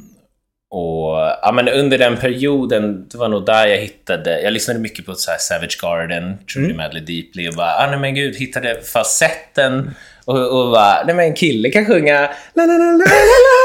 [0.69, 5.05] och ja, men under den perioden, det var nog där jag hittade, jag lyssnade mycket
[5.05, 9.95] på så Savage Garden, Truly Madly Deeply och bara, ah, nej men gud, hittade falsetten
[10.25, 12.19] och, och bara, nej men en kille kan sjunga
[12.53, 13.64] la la la la la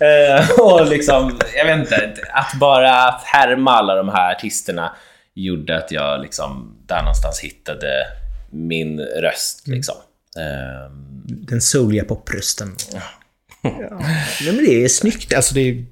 [0.00, 4.96] Eh, Och liksom, jag vet inte, att bara att härma alla de här artisterna
[5.34, 8.06] gjorde att jag liksom där någonstans hittade
[8.50, 9.94] min röst liksom.
[10.38, 12.76] Ehm, Den souliga poprösten.
[12.92, 13.00] Ja.
[13.62, 15.34] Nej, men det är snyggt.
[15.34, 15.84] Alltså det, är,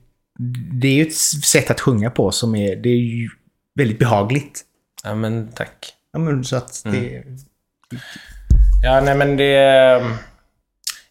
[0.81, 3.29] det är ju ett sätt att sjunga på som är, det är ju
[3.75, 4.63] väldigt behagligt.
[5.05, 5.93] ja men tack.
[6.13, 7.23] Ja, men så att det...
[8.83, 10.03] Ja, nej men det...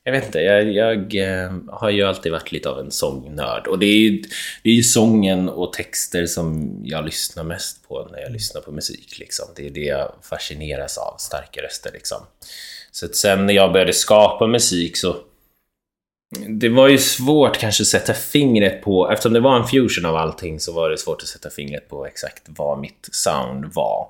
[0.08, 3.68] Jag vet inte, jag, jag eh, har ju alltid varit lite av en sångnörd.
[3.68, 4.24] Och det är ju
[4.64, 8.72] det är ju sången och texter som jag lyssnar mest på när jag lyssnar på
[8.72, 9.20] musik.
[9.20, 9.46] Liksom.
[9.56, 11.92] Det är det jag fascineras av, starka röster.
[11.94, 12.18] Liksom.
[12.92, 15.16] Så att sen när jag började skapa musik så
[16.48, 20.16] Det var ju svårt kanske att sätta fingret på, eftersom det var en fusion av
[20.16, 24.08] allting så var det svårt att sätta fingret på exakt vad mitt sound var.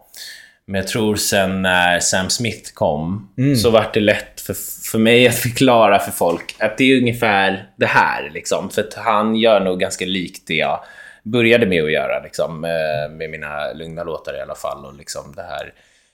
[0.68, 3.56] Men jag tror sen när Sam Smith kom mm.
[3.56, 4.56] så var det lätt för,
[4.92, 8.30] för mig att förklara för folk att det är ungefär det här.
[8.34, 8.70] Liksom.
[8.70, 10.84] För att han gör nog ganska likt det jag
[11.24, 12.24] började med att göra.
[12.24, 14.86] Liksom, med, med mina lugna låtar i alla fall.
[14.86, 15.74] Och liksom det här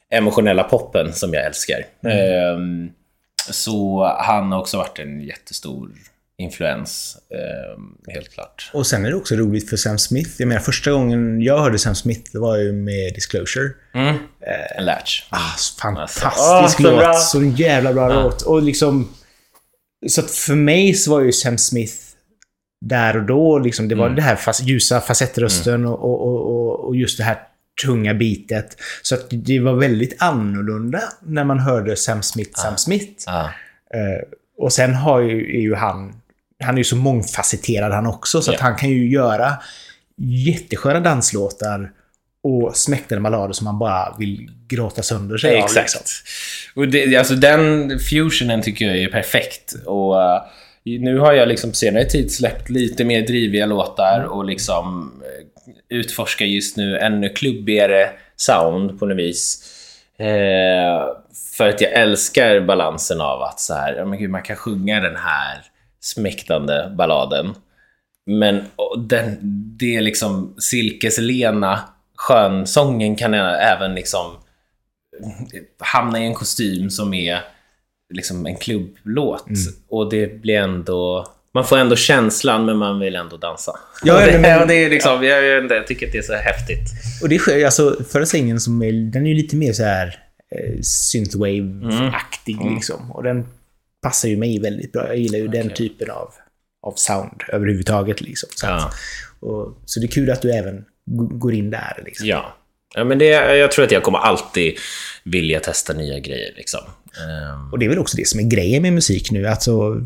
[0.10, 1.86] emotionella poppen som jag älskar.
[2.04, 2.56] Mm.
[2.56, 2.92] Um,
[3.52, 5.90] så han har också varit en jättestor
[6.38, 8.72] influens, eh, helt klart.
[8.74, 10.30] Och sen är det också roligt för Sam Smith.
[10.38, 13.70] Jag menar, första gången jag hörde Sam Smith, det var ju med Disclosure.
[13.94, 14.16] Mm.
[14.48, 15.24] Eh, en latch.
[15.30, 17.20] Ah, fantastisk oh, låt.
[17.20, 18.24] Så, så jävla bra ah.
[18.24, 18.42] låt.
[18.42, 19.10] Och liksom...
[20.08, 21.94] Så för mig så var ju Sam Smith
[22.86, 24.16] där och då, liksom, det var mm.
[24.16, 25.92] det här fas, ljusa fasettrösten mm.
[25.92, 27.38] och, och, och, och just det här
[27.86, 28.78] tunga bitet.
[29.02, 33.24] Så att det var väldigt annorlunda när man hörde Sam Smith, Sam Smith.
[33.28, 33.44] Ah.
[33.44, 34.22] Uh,
[34.58, 36.14] och sen har ju, är ju han,
[36.64, 38.60] han är ju så mångfacetterad han också, så yeah.
[38.60, 39.58] att han kan ju göra
[40.18, 41.92] jättesköna danslåtar
[42.44, 45.78] och smäktade ballader som man bara vill gråta sönder sig Exakt.
[45.78, 45.84] av.
[45.84, 46.02] Liksom.
[46.76, 49.74] Och det, alltså den fusionen tycker jag är perfekt.
[49.86, 50.42] Och uh,
[50.84, 55.98] nu har jag liksom på senare tid släppt lite mer driviga låtar och liksom uh,
[55.98, 59.70] utforskar just nu ännu klubbigare sound på något vis.
[60.20, 61.06] Uh,
[61.58, 65.00] för att jag älskar balansen av att så här, ja, men gud, man kan sjunga
[65.00, 65.64] den här
[66.00, 67.56] smäktande balladen.
[68.26, 68.64] Men
[68.98, 69.38] den,
[69.78, 71.80] det är liksom silkeslena
[72.18, 74.38] skönsången kan även liksom
[75.80, 77.42] hamna i en kostym som är
[78.14, 79.48] liksom en klubblåt.
[79.48, 79.60] Mm.
[79.90, 81.28] Och det blir ändå...
[81.54, 83.80] Man får ändå känslan, men man vill ändå dansa.
[84.04, 85.36] Ja, det, men, det är liksom, ja.
[85.36, 86.90] jag, jag, tycker att det är så häftigt.
[87.22, 90.20] Och det sker, alltså, förra singeln som är, den är ju lite mer så här
[90.56, 92.74] eh, synthwave-aktig mm.
[92.74, 93.12] liksom.
[93.12, 93.46] Och den
[94.02, 95.08] passar ju mig väldigt bra.
[95.08, 95.62] Jag gillar ju okay.
[95.62, 96.34] den typen av,
[96.82, 98.22] av sound överhuvudtaget.
[98.22, 98.50] Liksom.
[98.56, 98.74] Så, ja.
[98.74, 98.94] att,
[99.40, 102.04] och, så det är kul att du även går in där.
[102.06, 102.28] Liksom.
[102.28, 102.56] Ja.
[102.96, 103.26] ja men det,
[103.58, 104.74] jag tror att jag kommer alltid
[105.24, 106.54] vilja testa nya grejer.
[106.56, 106.80] Liksom.
[106.80, 107.72] Um...
[107.72, 109.48] Och det är väl också det som är grejen med musik nu.
[109.48, 110.02] Alltså,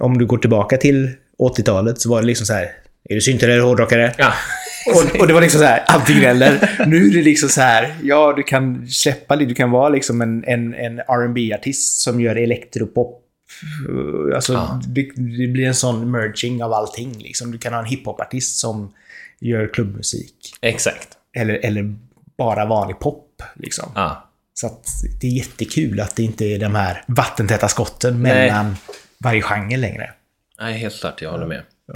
[0.00, 2.72] om du går tillbaka till 80-talet så var det liksom så här.
[3.08, 4.14] Är du syntare eller hårdrockare?
[4.18, 4.32] Ja.
[4.86, 6.84] Och, och, det var liksom så här, antingen eller.
[6.86, 10.20] Nu är det liksom så här, ja du kan släppa det, du kan vara liksom
[10.20, 13.20] en, en, en rb artist som gör elektropop.
[14.34, 14.80] Alltså, ja.
[14.88, 17.18] det, det, blir en sån merging av allting.
[17.18, 17.52] Liksom.
[17.52, 18.92] Du kan ha en hiphop-artist som
[19.48, 20.54] gör klubbmusik.
[20.60, 21.08] Exakt.
[21.36, 21.94] Eller, eller
[22.38, 23.42] bara vanlig pop.
[23.54, 23.92] Liksom.
[23.94, 24.30] Ja.
[24.54, 24.80] Så
[25.20, 28.76] det är jättekul att det inte är de här vattentäta skotten mellan Nej.
[29.18, 30.10] varje genre längre.
[30.60, 31.22] Nej, helt klart.
[31.22, 31.62] Jag håller med.
[31.86, 31.94] Ja.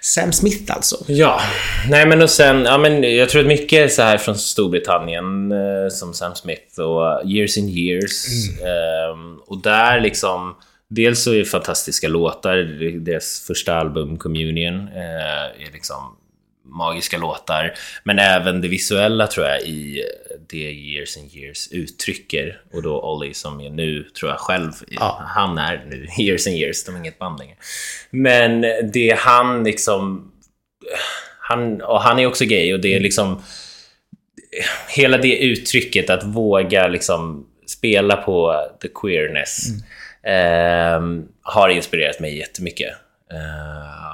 [0.00, 1.04] Sam Smith alltså.
[1.08, 1.40] Ja.
[1.88, 5.52] Nej men och sen, ja men jag tror att mycket är så här från Storbritannien
[5.52, 8.24] eh, som Sam Smith och Years in Years.
[8.60, 8.64] Mm.
[8.64, 10.56] Eh, och där liksom,
[10.88, 12.56] dels så är det fantastiska låtar.
[13.00, 16.16] Deras första album Communion eh, är liksom
[16.64, 17.74] magiska låtar.
[18.04, 20.04] Men även det visuella tror jag i
[20.48, 22.60] det Years and Years uttrycker.
[22.72, 25.22] Och då Ollie som är nu, tror jag själv, ja.
[25.26, 27.56] han är nu Years and Years, de är inget band längre.
[28.10, 28.60] Men
[28.92, 30.32] det han liksom...
[31.38, 33.02] Han, och han är också gay och det är mm.
[33.02, 33.42] liksom...
[34.88, 39.68] Hela det uttrycket att våga liksom spela på the queerness
[40.24, 41.18] mm.
[41.18, 42.92] eh, har inspirerat mig jättemycket.
[43.32, 44.11] Eh,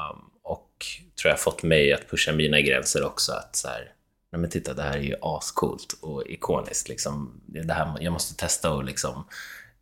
[1.20, 3.32] tror jag fått mig att pusha mina gränser också.
[3.32, 3.92] Att så här,
[4.32, 6.88] nej men titta, det här är ju ascoolt och ikoniskt.
[6.88, 7.40] Liksom.
[7.46, 9.26] Det här, jag måste testa och liksom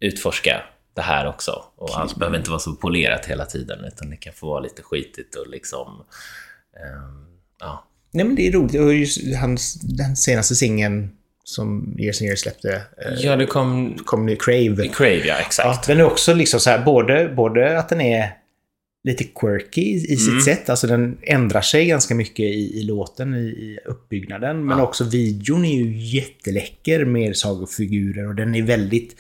[0.00, 0.62] utforska
[0.94, 1.64] det här också.
[1.76, 4.82] Och allt behöver inte vara så polerat hela tiden, utan det kan få vara lite
[4.82, 5.88] skitigt och liksom...
[5.88, 7.26] Um,
[7.60, 7.84] ja.
[8.10, 8.80] Nej men det är roligt.
[8.80, 12.82] Och just hans, den senaste singeln som Years and Years släppte.
[12.98, 13.98] Eh, ja, det kom...
[14.04, 14.88] Kom nu Crave.
[14.88, 15.34] Crave, ja.
[15.34, 15.88] Exakt.
[15.88, 18.36] Ja, den är också liksom så här, både, både att den är
[19.06, 20.40] lite quirky i, i sitt mm.
[20.40, 20.70] sätt.
[20.70, 24.66] Alltså den ändrar sig ganska mycket i, i låten, i, i uppbyggnaden.
[24.66, 24.84] Men ja.
[24.84, 29.16] också videon är ju jätteläcker med sagofigurer och den är väldigt,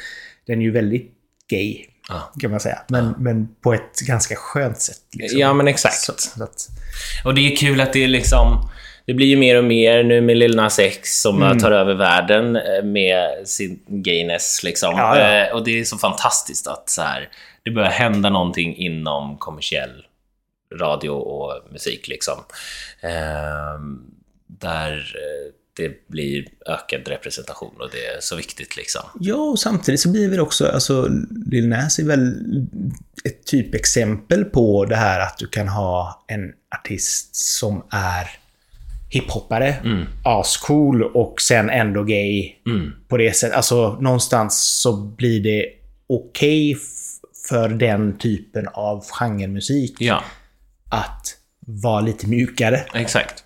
[0.46, 1.12] den är ju väldigt
[1.50, 1.84] gay.
[2.08, 2.32] Ja.
[2.40, 2.78] Kan man säga.
[2.88, 3.14] Men, ja.
[3.18, 5.02] men på ett ganska skönt sätt.
[5.12, 5.40] Liksom.
[5.40, 5.94] Ja, men exakt.
[5.94, 6.68] Så, så att...
[7.24, 8.70] Och det är kul att det är liksom...
[9.06, 11.58] Det blir ju mer och mer nu med Lil Nas X som mm.
[11.58, 14.60] tar över världen eh, med sin gayness.
[14.64, 14.94] Liksom.
[14.96, 15.46] Ja, ja.
[15.46, 17.28] Eh, och det är så fantastiskt att så här,
[17.66, 20.06] det börjar hända någonting inom kommersiell
[20.80, 22.08] radio och musik.
[22.08, 22.38] Liksom.
[23.00, 23.80] Eh,
[24.46, 25.16] där
[25.76, 28.76] det blir ökad representation och det är så viktigt.
[28.76, 29.02] Liksom.
[29.20, 31.08] Ja, och samtidigt så blir det också, alltså
[31.50, 32.34] Lil Nas är väl
[33.24, 38.30] ett typexempel på det här att du kan ha en artist som är
[39.10, 40.06] hiphoppare, mm.
[40.24, 42.92] ascool och sen ändå gay mm.
[43.08, 43.56] på det sättet.
[43.56, 45.66] Alltså någonstans så blir det
[46.08, 46.80] okej okay
[47.48, 50.24] för den typen av genremusik Ja,
[50.90, 51.36] att
[51.66, 52.84] vara lite mjukare.
[52.94, 53.42] exakt.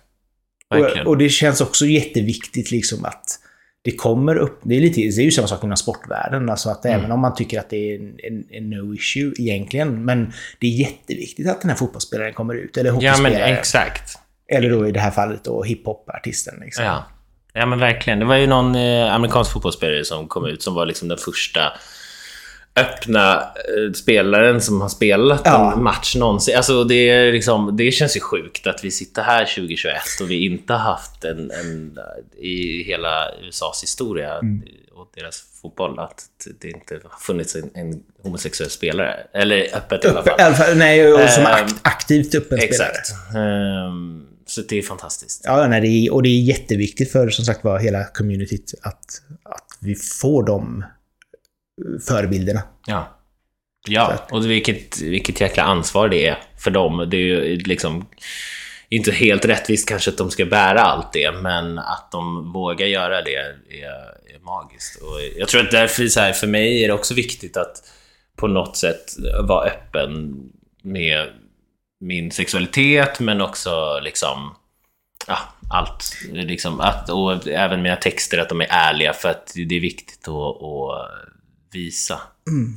[0.69, 3.23] Och, och det känns också jätteviktigt liksom att
[3.83, 6.85] det kommer upp, det är, lite, det är ju samma sak inom sportvärlden, alltså att
[6.85, 6.99] Mm.
[6.99, 10.67] även om man tycker att det är en, en, en no issue egentligen, men det
[10.67, 14.19] är jätteviktigt att den här fotbollsspelaren kommer ut, eller ja, men hockeyspelaren, exakt.
[14.47, 16.59] eller då i det här fallet då hiphop-artisten.
[16.61, 16.85] Liksom.
[16.85, 17.03] Ja.
[17.53, 18.19] ja, men verkligen.
[18.19, 21.73] Det var ju någon eh, amerikansk fotbollsspelare som kom ut som var liksom den första
[22.75, 25.73] öppna eh, spelaren som har spelat Ja.
[25.73, 26.57] en match någonsin.
[26.57, 30.45] Alltså det, är liksom, det känns ju sjukt att vi sitter här 2021 och vi
[30.45, 31.97] inte har haft en, en
[32.37, 34.61] i hela USAs historia Mm.
[34.95, 36.25] och deras fotboll att
[36.61, 39.15] det inte har funnits en, en homosexuell spelare.
[39.33, 40.77] Eller öppet i alla fall.
[40.77, 42.89] Nej, och som akt, aktivt öppen spelare.
[42.89, 43.11] Exakt.
[43.35, 45.41] Ehm, så det är fantastiskt.
[45.45, 49.05] Ja, nej, det är, och det är jätteviktigt för som sagt var hela communityt att,
[49.43, 50.83] att vi får de
[52.07, 52.61] förebilderna.
[52.87, 53.17] Ja.
[53.87, 57.07] Ja, och vilket, vilket jäkla ansvar det är för dem.
[57.11, 58.05] Det är ju liksom
[58.89, 63.21] inte helt rättvist kanske att de ska bära allt det, men att de vågar göra
[63.21, 63.49] det är,
[64.35, 65.01] är magiskt.
[65.01, 67.83] Och jag tror att därför, så här, för mig är det också viktigt att
[68.35, 69.05] på något sätt
[69.47, 70.35] vara öppen
[70.83, 71.27] med
[71.99, 74.55] min sexualitet, men också liksom
[75.27, 75.37] ja,
[75.69, 76.17] allt.
[76.31, 80.27] Liksom, att, och även mina texter, att de är ärliga, för att det är viktigt
[80.27, 81.21] att, att
[81.73, 82.19] visa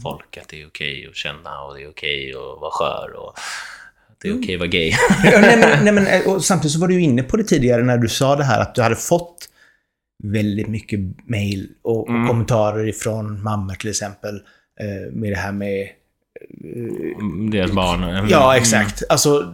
[0.03, 3.35] folk att det är okej att känna och det är okej att vara skör och
[4.23, 4.91] det är okej att vara gay.
[5.25, 7.83] Ja, nej, men, nej, men, och samtidigt så var du ju inne på det tidigare
[7.83, 9.49] när du sa det här att du hade fått
[10.23, 14.35] väldigt mycket mail och, och kommentarer ifrån mammor till exempel.
[14.81, 15.89] Eh, med det här med...
[17.53, 18.29] Deras barn.
[18.29, 19.03] Ja, exakt.
[19.09, 19.53] Alltså,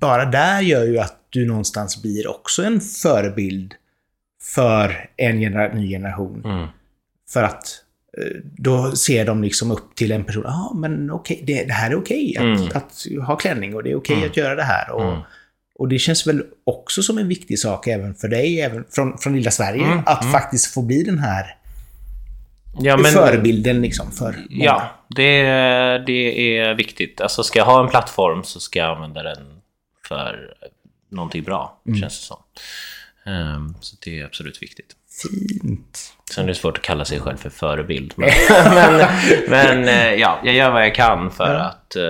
[0.00, 3.74] bara där gör ju att du någonstans blir också en förebild
[4.54, 6.42] för en genera ny generation.
[6.44, 6.66] Mm.
[7.32, 7.89] För att eh,
[8.42, 10.42] då ser de liksom upp till en person.
[10.46, 12.68] Ja, ah, men okej, det, det här är okej att, Mm.
[12.74, 14.90] att ha klänning och det är okej att göra det här.
[14.90, 15.20] Och, Mm.
[15.74, 19.36] och det känns väl också som en viktig sak även för dig, även från, från
[19.36, 21.56] lilla Sverige, Mm, att faktiskt få bli den här
[22.80, 24.64] Ja, men, förebilden liksom för många.
[24.64, 25.42] ja det,
[26.06, 27.20] det är viktigt.
[27.20, 29.38] Alltså ska jag ha en plattform så ska jag använda den
[30.08, 30.54] för
[31.10, 32.00] någonting bra, Mm.
[32.00, 32.42] känns det som.
[33.32, 34.96] Ehm, så det är absolut viktigt.
[35.28, 36.12] Fint.
[36.34, 38.12] Sen är det svårt att kalla sig själv för förebild.
[38.16, 38.30] Men,
[38.74, 39.06] men,
[39.48, 41.60] men eh, ja, jag gör vad jag kan för Ja.
[41.60, 42.02] att eh,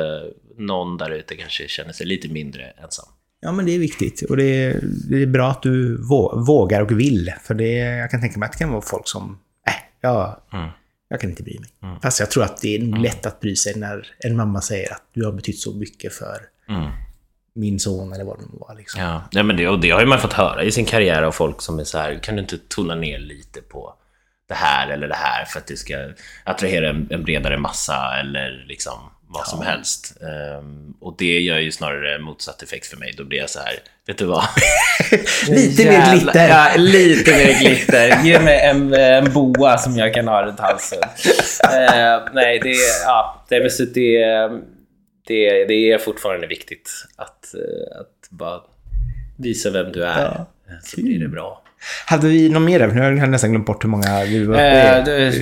[0.58, 3.06] någon där ute kanske känner sig lite mindre ensam.
[3.40, 4.22] Ja, men det är viktigt.
[4.22, 4.80] Och det är,
[5.10, 7.32] det är bra att du vå- vågar och vill.
[7.42, 9.38] För det, jag kan tänka mig att det kan vara folk som,
[9.68, 10.68] äh, ja, Mm.
[11.08, 11.98] jag kan inte bry mig.
[12.02, 14.92] Fast jag tror att det är nog lätt att bry sig när en mamma säger
[14.92, 16.36] att du har betytt så mycket för
[16.68, 16.90] Mm.
[17.54, 18.74] Min son eller vad det nu var.
[18.74, 19.00] Liksom.
[19.02, 21.32] Ja, nej, men det, och det har ju man fått höra i sin karriär av
[21.32, 23.94] folk som är så här, kan du inte tona ner lite på
[24.48, 25.94] det här eller det här för att du ska
[26.44, 28.98] attrahera en, en bredare massa eller liksom
[29.32, 30.16] vad som helst.
[30.22, 33.14] Ehm, och det gör ju snarare motsatt effekt för mig.
[33.16, 33.74] Då blir jag så här,
[34.06, 34.44] vet du vad?
[35.48, 36.48] Lite mer glitter.
[36.48, 38.24] Ja, lite mer glitter.
[38.24, 40.98] Ge mig en, en boa som jag kan ha runt halsen.
[41.64, 44.24] Eh, nej, det, är- ja, det, är, så det,
[45.30, 48.60] det, det är fortfarande viktigt att, eh, att bara
[49.36, 50.22] visa vem du är.
[50.22, 50.46] Ja.
[50.82, 51.62] Så blir det bra.
[52.06, 52.86] Hade vi någon mer?
[52.86, 55.34] Nu har jag nästan glömt bort hur många vi var Eh, det,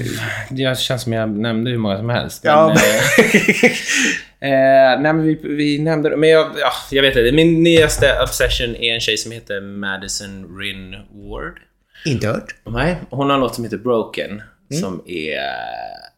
[0.51, 2.45] det känns som jag nämnde hur många som helst.
[2.45, 2.77] Ja, men,
[4.51, 7.33] eh, nej, men vi, vi nämnde Men jag, ja, jag vet inte.
[7.33, 11.59] Min nyaste obsession är en tjej som heter Madison Rin Ward.
[12.05, 12.55] Inte hört.
[12.65, 14.43] Nej, hon har en låt som heter Broken.
[14.81, 15.41] Som är...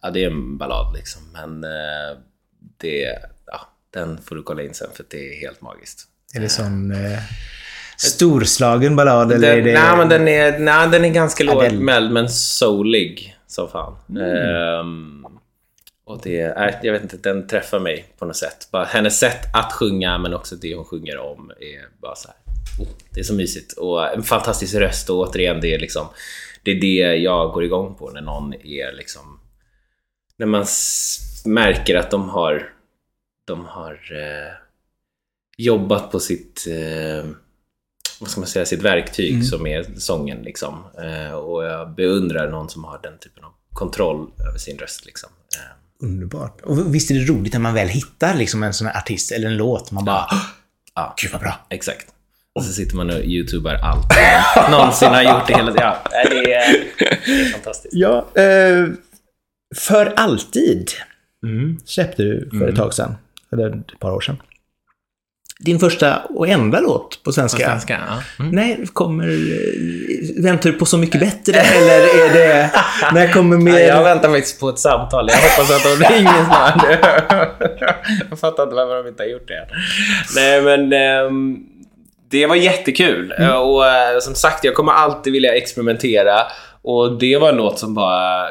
[0.02, 1.22] Ja, det är en ballad liksom.
[1.32, 2.18] Men eh,
[2.80, 3.18] det...
[3.90, 6.06] Den får du kolla in sen för det är helt magiskt.
[6.34, 7.18] Är det sån eh,
[7.98, 9.72] storslagen ballad eller är Den, det...
[9.80, 13.96] nej, men den är, nej, den är ganska den- lågmäld men soulig som fan.
[14.20, 15.26] Ehm,
[16.04, 18.68] och det är, jag vet inte, den träffar mig på något sätt.
[18.72, 22.36] Bara hennes sätt att sjunga men också det hon sjunger om är bara så här.
[22.84, 26.06] oh, Det är så mysigt och en fantastisk röst och återigen det är liksom
[26.62, 29.40] det är det jag går igång på när någon är liksom
[30.36, 30.66] när man
[31.44, 32.72] märker att de har
[33.50, 34.52] de har eh,
[35.56, 37.24] jobbat på sitt eh,
[38.20, 40.42] vad ska man säga, sitt verktyg som är sången.
[40.42, 40.84] Liksom.
[41.02, 45.06] Eh, och jag beundrar någon som har den typen av kontroll över sin röst.
[45.06, 45.30] Liksom.
[45.56, 46.60] Eh, Underbart.
[46.60, 49.46] Och visst är det roligt när man väl hittar liksom en sån här artist eller
[49.46, 49.90] en låt.
[49.90, 50.26] Man bara...
[50.94, 51.66] ja, Gud vad bra.
[51.70, 52.06] exakt.
[52.54, 54.06] Och så sitter man och youtubar allt
[54.56, 55.86] man någonsin har gjort det hela tiden.
[56.12, 56.84] Ja, det, är,
[57.26, 57.94] det är fantastiskt.
[57.94, 58.86] Ja, eh,
[59.76, 60.88] För alltid
[61.46, 61.78] Mm.
[61.84, 63.14] släppte du för ett tag sedan.
[63.52, 64.42] Eller ett par år sedan.
[65.60, 67.58] din första och enda låt på svenska.
[67.64, 68.44] På svenska, ja.
[68.44, 68.54] Mm.
[68.56, 69.28] När kommer...
[69.28, 72.70] eh, Väntar du på Så mycket bättre eller är det...
[73.12, 73.72] När kommer mer...
[73.72, 75.28] Nej, jag väntar faktiskt på ett samtal.
[75.30, 76.84] Jag hoppas att de ringer snart.
[78.30, 79.68] jag fattar inte varför de inte har gjort det.
[80.36, 80.92] Nej, men...
[80.92, 81.58] ehm,
[82.30, 83.32] det var jättekul.
[83.38, 83.56] Mm.
[83.56, 86.40] Och eh, som sagt, jag kommer alltid vilja experimentera.
[86.82, 88.46] Och det var låt som bara...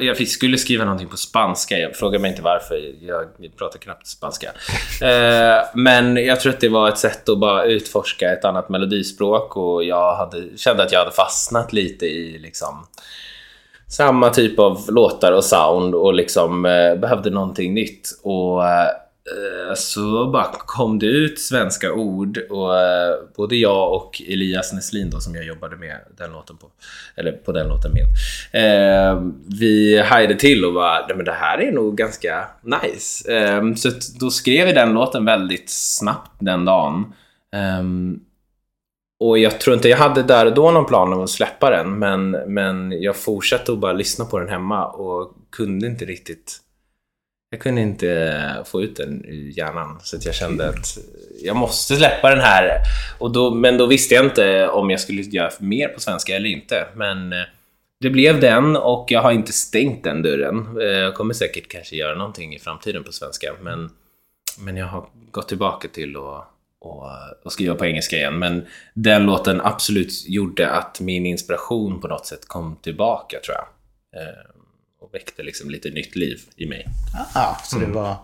[0.00, 1.78] Jag skulle skriva någonting på spanska.
[1.78, 2.94] Jag frågar mig inte varför.
[3.00, 3.26] Jag
[3.58, 4.50] pratar knappt spanska.
[5.02, 9.56] Eh, Men jag tror att det var ett sätt att bara utforska ett annat melodispråk.
[9.56, 12.86] Och jag hade, kände att jag hade fastnat lite i liksom
[13.88, 18.08] samma typ av låtar och sound och liksom eh, behövde någonting nytt.
[18.22, 18.88] Och eh,
[19.30, 25.10] Eh, så bara kom det ut svenska ord och eh, både jag och Elias Neslin
[25.10, 26.70] då som jag jobbade med den låten på,
[27.16, 28.04] eller på den låten med.
[28.52, 29.22] Eh,
[29.60, 33.24] vi hajade till och bara, "Nej, men det här är nog ganska nice.
[33.76, 37.12] Så då skrev vi den låten väldigt snabbt den dagen.
[37.52, 38.20] Ehm,
[39.20, 41.98] och jag tror inte jag hade där och då någon plan om att släppa den,
[41.98, 46.58] men, men jag fortsatte att bara lyssna på den hemma och kunde inte riktigt...
[47.52, 50.98] Jag kunde inte få ut den ur hjärnan, så att jag kände att
[51.42, 52.80] jag måste släppa den här.
[53.18, 56.48] Och då, men då visste jag inte om jag skulle göra mer på svenska eller
[56.48, 56.86] inte.
[56.94, 57.38] Men eh,
[58.00, 60.80] det blev den och jag har inte stängt den dörren.
[60.80, 63.90] Eh, jag kommer säkert kanske göra någonting i framtiden på svenska, men,
[64.58, 66.48] men jag har gått tillbaka till att
[66.84, 67.10] och,
[67.42, 68.38] och skriva på engelska igen.
[68.38, 73.66] Men den låten absolut gjorde att min inspiration på något sätt kom tillbaka, tror jag.
[74.22, 74.38] Eh,
[75.02, 76.86] och väckte liksom lite nytt liv i mig.
[77.34, 77.88] Ja, så Mm.
[77.88, 78.16] det var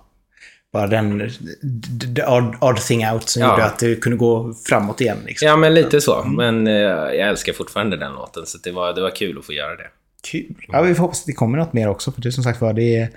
[0.72, 1.18] bara den
[1.62, 3.50] d- odd, odd thing out som Ja.
[3.50, 5.18] gjorde att det kunde gå framåt igen.
[5.26, 5.48] Liksom.
[5.48, 6.24] Ja, men lite så.
[6.24, 9.52] Men eh, jag älskar fortfarande den låten, så det var, det var kul att få
[9.52, 9.86] göra det.
[10.30, 10.54] Kul.
[10.68, 12.72] Ja, vi får hoppas att det kommer något mer också, för det som sagt var,
[12.72, 13.08] det är,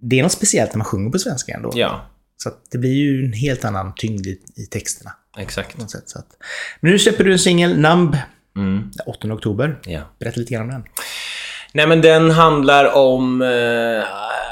[0.00, 1.70] det är något speciellt när man sjunger på svenska ändå.
[1.74, 2.06] Ja,
[2.36, 5.10] Så det blir ju en helt annan tyngd i, i texterna.
[5.38, 5.78] exakt.
[5.78, 6.26] På sätt, så att.
[6.80, 8.16] Men nu släpper du en singel, Numb,
[8.56, 9.78] Mm, den 8 oktober.
[9.86, 10.00] ja.
[10.18, 10.84] Berätta lite grann om den.
[11.74, 14.04] Nej, men den handlar om eh,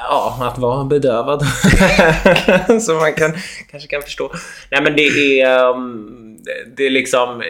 [0.08, 1.42] ja, att vara bedövad.
[2.82, 3.32] Som man kan,
[3.70, 4.32] kanske kan förstå.
[4.70, 6.38] Nej, men det är, um,
[6.76, 7.42] det- är liksom...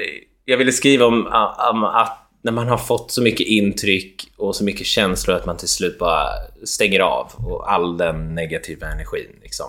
[0.45, 1.27] Jag ville skriva om,
[1.73, 5.57] om att när man har fått så mycket intryck och så mycket känslor att man
[5.57, 6.29] till slut bara
[6.65, 9.37] stänger av och all den negativa energin.
[9.43, 9.67] Liksom.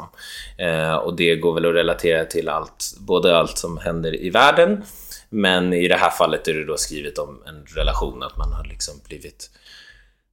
[0.57, 4.83] Eh, och det går väl att relatera till allt, både allt som händer i världen,
[5.29, 8.63] men i det här fallet är det då skrivet om en relation, att man har
[8.63, 9.49] liksom blivit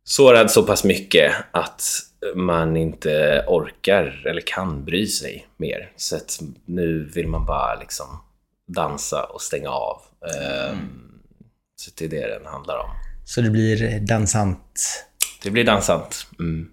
[0.05, 1.82] sårad så pass mycket att
[2.34, 5.92] man inte orkar eller kan bry sig mer.
[5.96, 8.07] Så att nu vill man bara liksom
[8.68, 10.03] dansa och stänga av.
[10.26, 10.78] Ehm,
[11.76, 12.90] Så det är det den handlar om.
[13.24, 15.05] Så det blir dansant.
[15.42, 16.26] Det blir dansant.
[16.38, 16.68] Mm.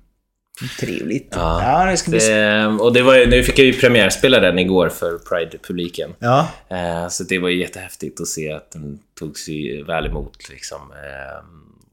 [0.79, 1.27] Trevligt.
[1.35, 1.63] Ja.
[1.63, 2.19] Ja, det ska bli...
[2.19, 6.13] Det, och det var, nu fick jag ju premiärspela den igår för Pride-publiken.
[6.19, 9.45] Ja, Eh, Så det var ju jättehäftigt att se att den togs
[9.87, 10.81] väl emot liksom.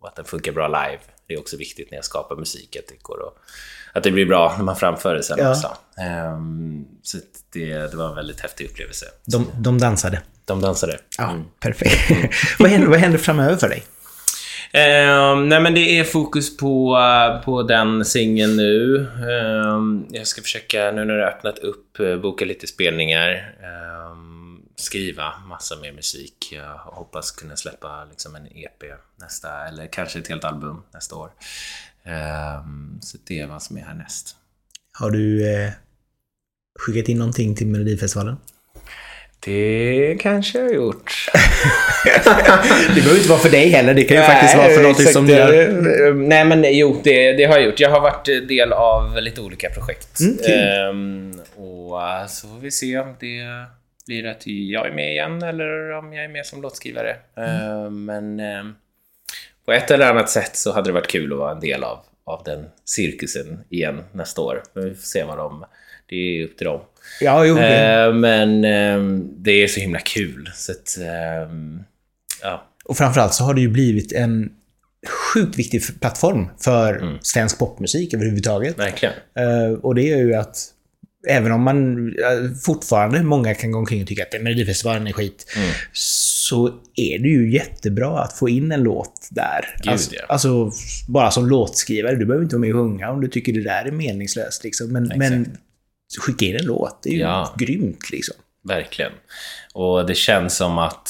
[0.01, 0.99] Och att den funkar bra live.
[1.27, 3.39] Det är också viktigt när jag skapar musik att det går och,
[3.93, 5.51] att det blir bra när man framför det sen Ja.
[5.51, 5.67] också.
[5.99, 6.39] Eh,
[7.03, 7.19] Så
[7.53, 9.07] det, det var en väldigt häftig upplevelse.
[9.25, 10.23] de, de dansade.
[10.45, 10.99] De dansade.
[11.19, 12.11] Ja, perfekt.
[12.59, 13.83] vad, händer, vad händer framöver för dig?
[14.73, 18.97] Eh, nej men det är fokus på, eh, på den singeln nu.
[19.19, 23.55] Eh, jag ska försöka, nu när det har öppnat upp, eh, boka lite spelningar.
[23.63, 24.17] Eh,
[24.77, 26.53] skriva massa mer musik.
[26.53, 28.83] Jag hoppas kunna släppa liksom en EP
[29.17, 31.31] nästa, eller kanske ett helt album nästa år.
[32.03, 32.65] Eh,
[33.01, 34.37] så det är vad som är härnäst.
[34.93, 35.71] Har du eh,
[36.79, 38.37] skickat in någonting till Melodifestivalen?
[39.45, 41.13] Det kanske jag har gjort.
[42.95, 43.95] Det behöver inte vara för dig heller.
[43.95, 45.13] Det kan ju faktiskt vara för något exakt.
[45.13, 46.09] som gör...
[46.09, 47.81] Eh, Nej, men jo, det, det har jag gjort.
[47.81, 50.21] Jag har varit eh, del av lite olika projekt.
[50.21, 50.55] Mm, kul.
[50.55, 53.67] Ehm, och eh, så får vi se om det
[54.07, 57.17] blir att jag är med igen eller om jag är med som låtskrivare.
[57.37, 58.75] Ehm, men ehm,
[59.65, 61.99] på ett eller annat sätt så hade det varit kul att vara en del av,
[62.25, 64.63] av den cirkusen igen nästa år.
[64.73, 65.65] Men vi får se vad de...
[66.09, 66.81] Det är upp till dem.
[67.21, 67.55] Ja, jo.
[67.55, 68.63] det- Ehm, men
[69.43, 70.51] det är så himla kul.
[70.55, 70.99] Så att,
[72.43, 72.65] ja.
[72.85, 74.53] Och framförallt så har det ju blivit en
[75.35, 77.19] sjukt viktig plattform för Mm.
[77.21, 78.79] svensk popmusik överhuvudtaget.
[78.79, 79.15] Verkligen.
[79.35, 80.57] Eh, och det är ju att
[81.29, 82.15] även om man
[82.65, 85.69] fortfarande, många kan gå omkring och tycka att Melodifestivalen är skit, Mm.
[85.93, 86.67] så
[86.97, 89.75] är det ju jättebra att få in en låt där.
[89.83, 90.23] Gud, alltså, ja.
[90.29, 90.71] alltså,
[91.09, 93.85] bara som låtskrivare, du behöver inte vara med och sjunga om du tycker det där
[93.85, 94.65] är meningslöst.
[94.65, 94.93] Liksom.
[94.93, 95.57] Men, men
[96.21, 97.55] skicka in en låt, det är ju Ja.
[97.59, 98.11] grymt.
[98.13, 98.37] Liksom.
[98.69, 99.13] Verkligen.
[99.75, 101.09] Och det känns som att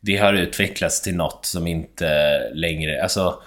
[0.00, 3.02] det har utvecklats till något som inte längre...
[3.02, 3.42] Alltså,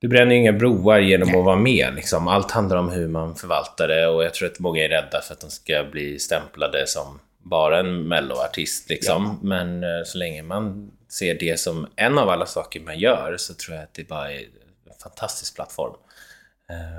[0.00, 1.94] du bränner inga broar genom att vara med.
[1.94, 2.28] Liksom.
[2.28, 5.34] Allt handlar om hur man förvaltar det och jag tror att många är rädda för
[5.34, 9.24] att de ska bli stämplade som bara en melloartist liksom.
[9.24, 9.48] Ja.
[9.48, 13.54] Men eh, så länge man ser det som en av alla saker man gör så
[13.54, 15.94] tror jag att det bara är en fantastisk plattform.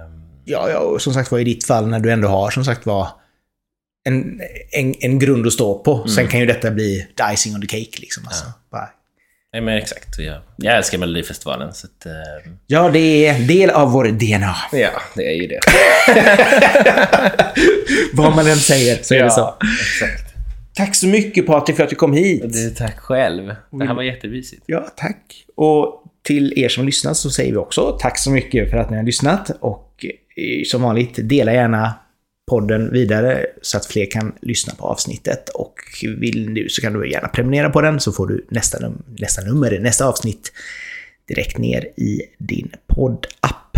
[0.05, 0.27] Um...
[0.45, 2.85] Ja, ja, och som sagt var i ditt fall när du ändå har som sagt
[2.85, 3.07] var
[4.03, 4.41] en,
[4.71, 5.95] en, en grund att stå på.
[5.95, 6.07] Mm.
[6.07, 8.23] Sen kan ju detta bli icing on the cake liksom.
[8.27, 8.45] Alltså.
[8.45, 8.53] Ja.
[8.71, 8.89] Bara
[9.53, 10.19] Nej men exakt.
[10.19, 12.53] Jag, jag älskar Melodifestivalen så att, uh...
[12.67, 14.55] Ja, det är del av vår DNA.
[14.71, 15.59] Ja, det är ju det.
[18.13, 19.53] Vad man än säger så är ja, det så.
[19.81, 20.33] Exakt.
[20.73, 22.53] Tack så mycket Patrik för att du kom hit.
[22.53, 23.55] Du, tack själv.
[23.71, 24.63] Det här var jättevisigt.
[24.65, 25.45] Ja, tack.
[25.55, 28.97] Och till er som lyssnat så säger vi också tack så mycket för att ni
[28.97, 29.51] har lyssnat.
[29.59, 31.93] Och eh, som vanligt, dela gärna
[32.51, 35.49] podden vidare så att fler kan lyssna på avsnittet.
[35.49, 35.73] Och
[36.17, 39.41] vill du så kan du gärna prenumerera på den så får du nästa, num nästa
[39.41, 40.51] nummer, nästa avsnitt
[41.27, 43.77] direkt ner i din poddapp.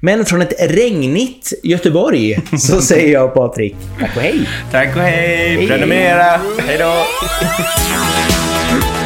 [0.00, 4.48] Men från ett regnigt Göteborg så säger jag Patrik, tack och hej!
[4.70, 5.56] Tack och hej!
[5.56, 5.66] hej.
[5.66, 6.40] Prenumerera!
[6.58, 7.04] Hej då!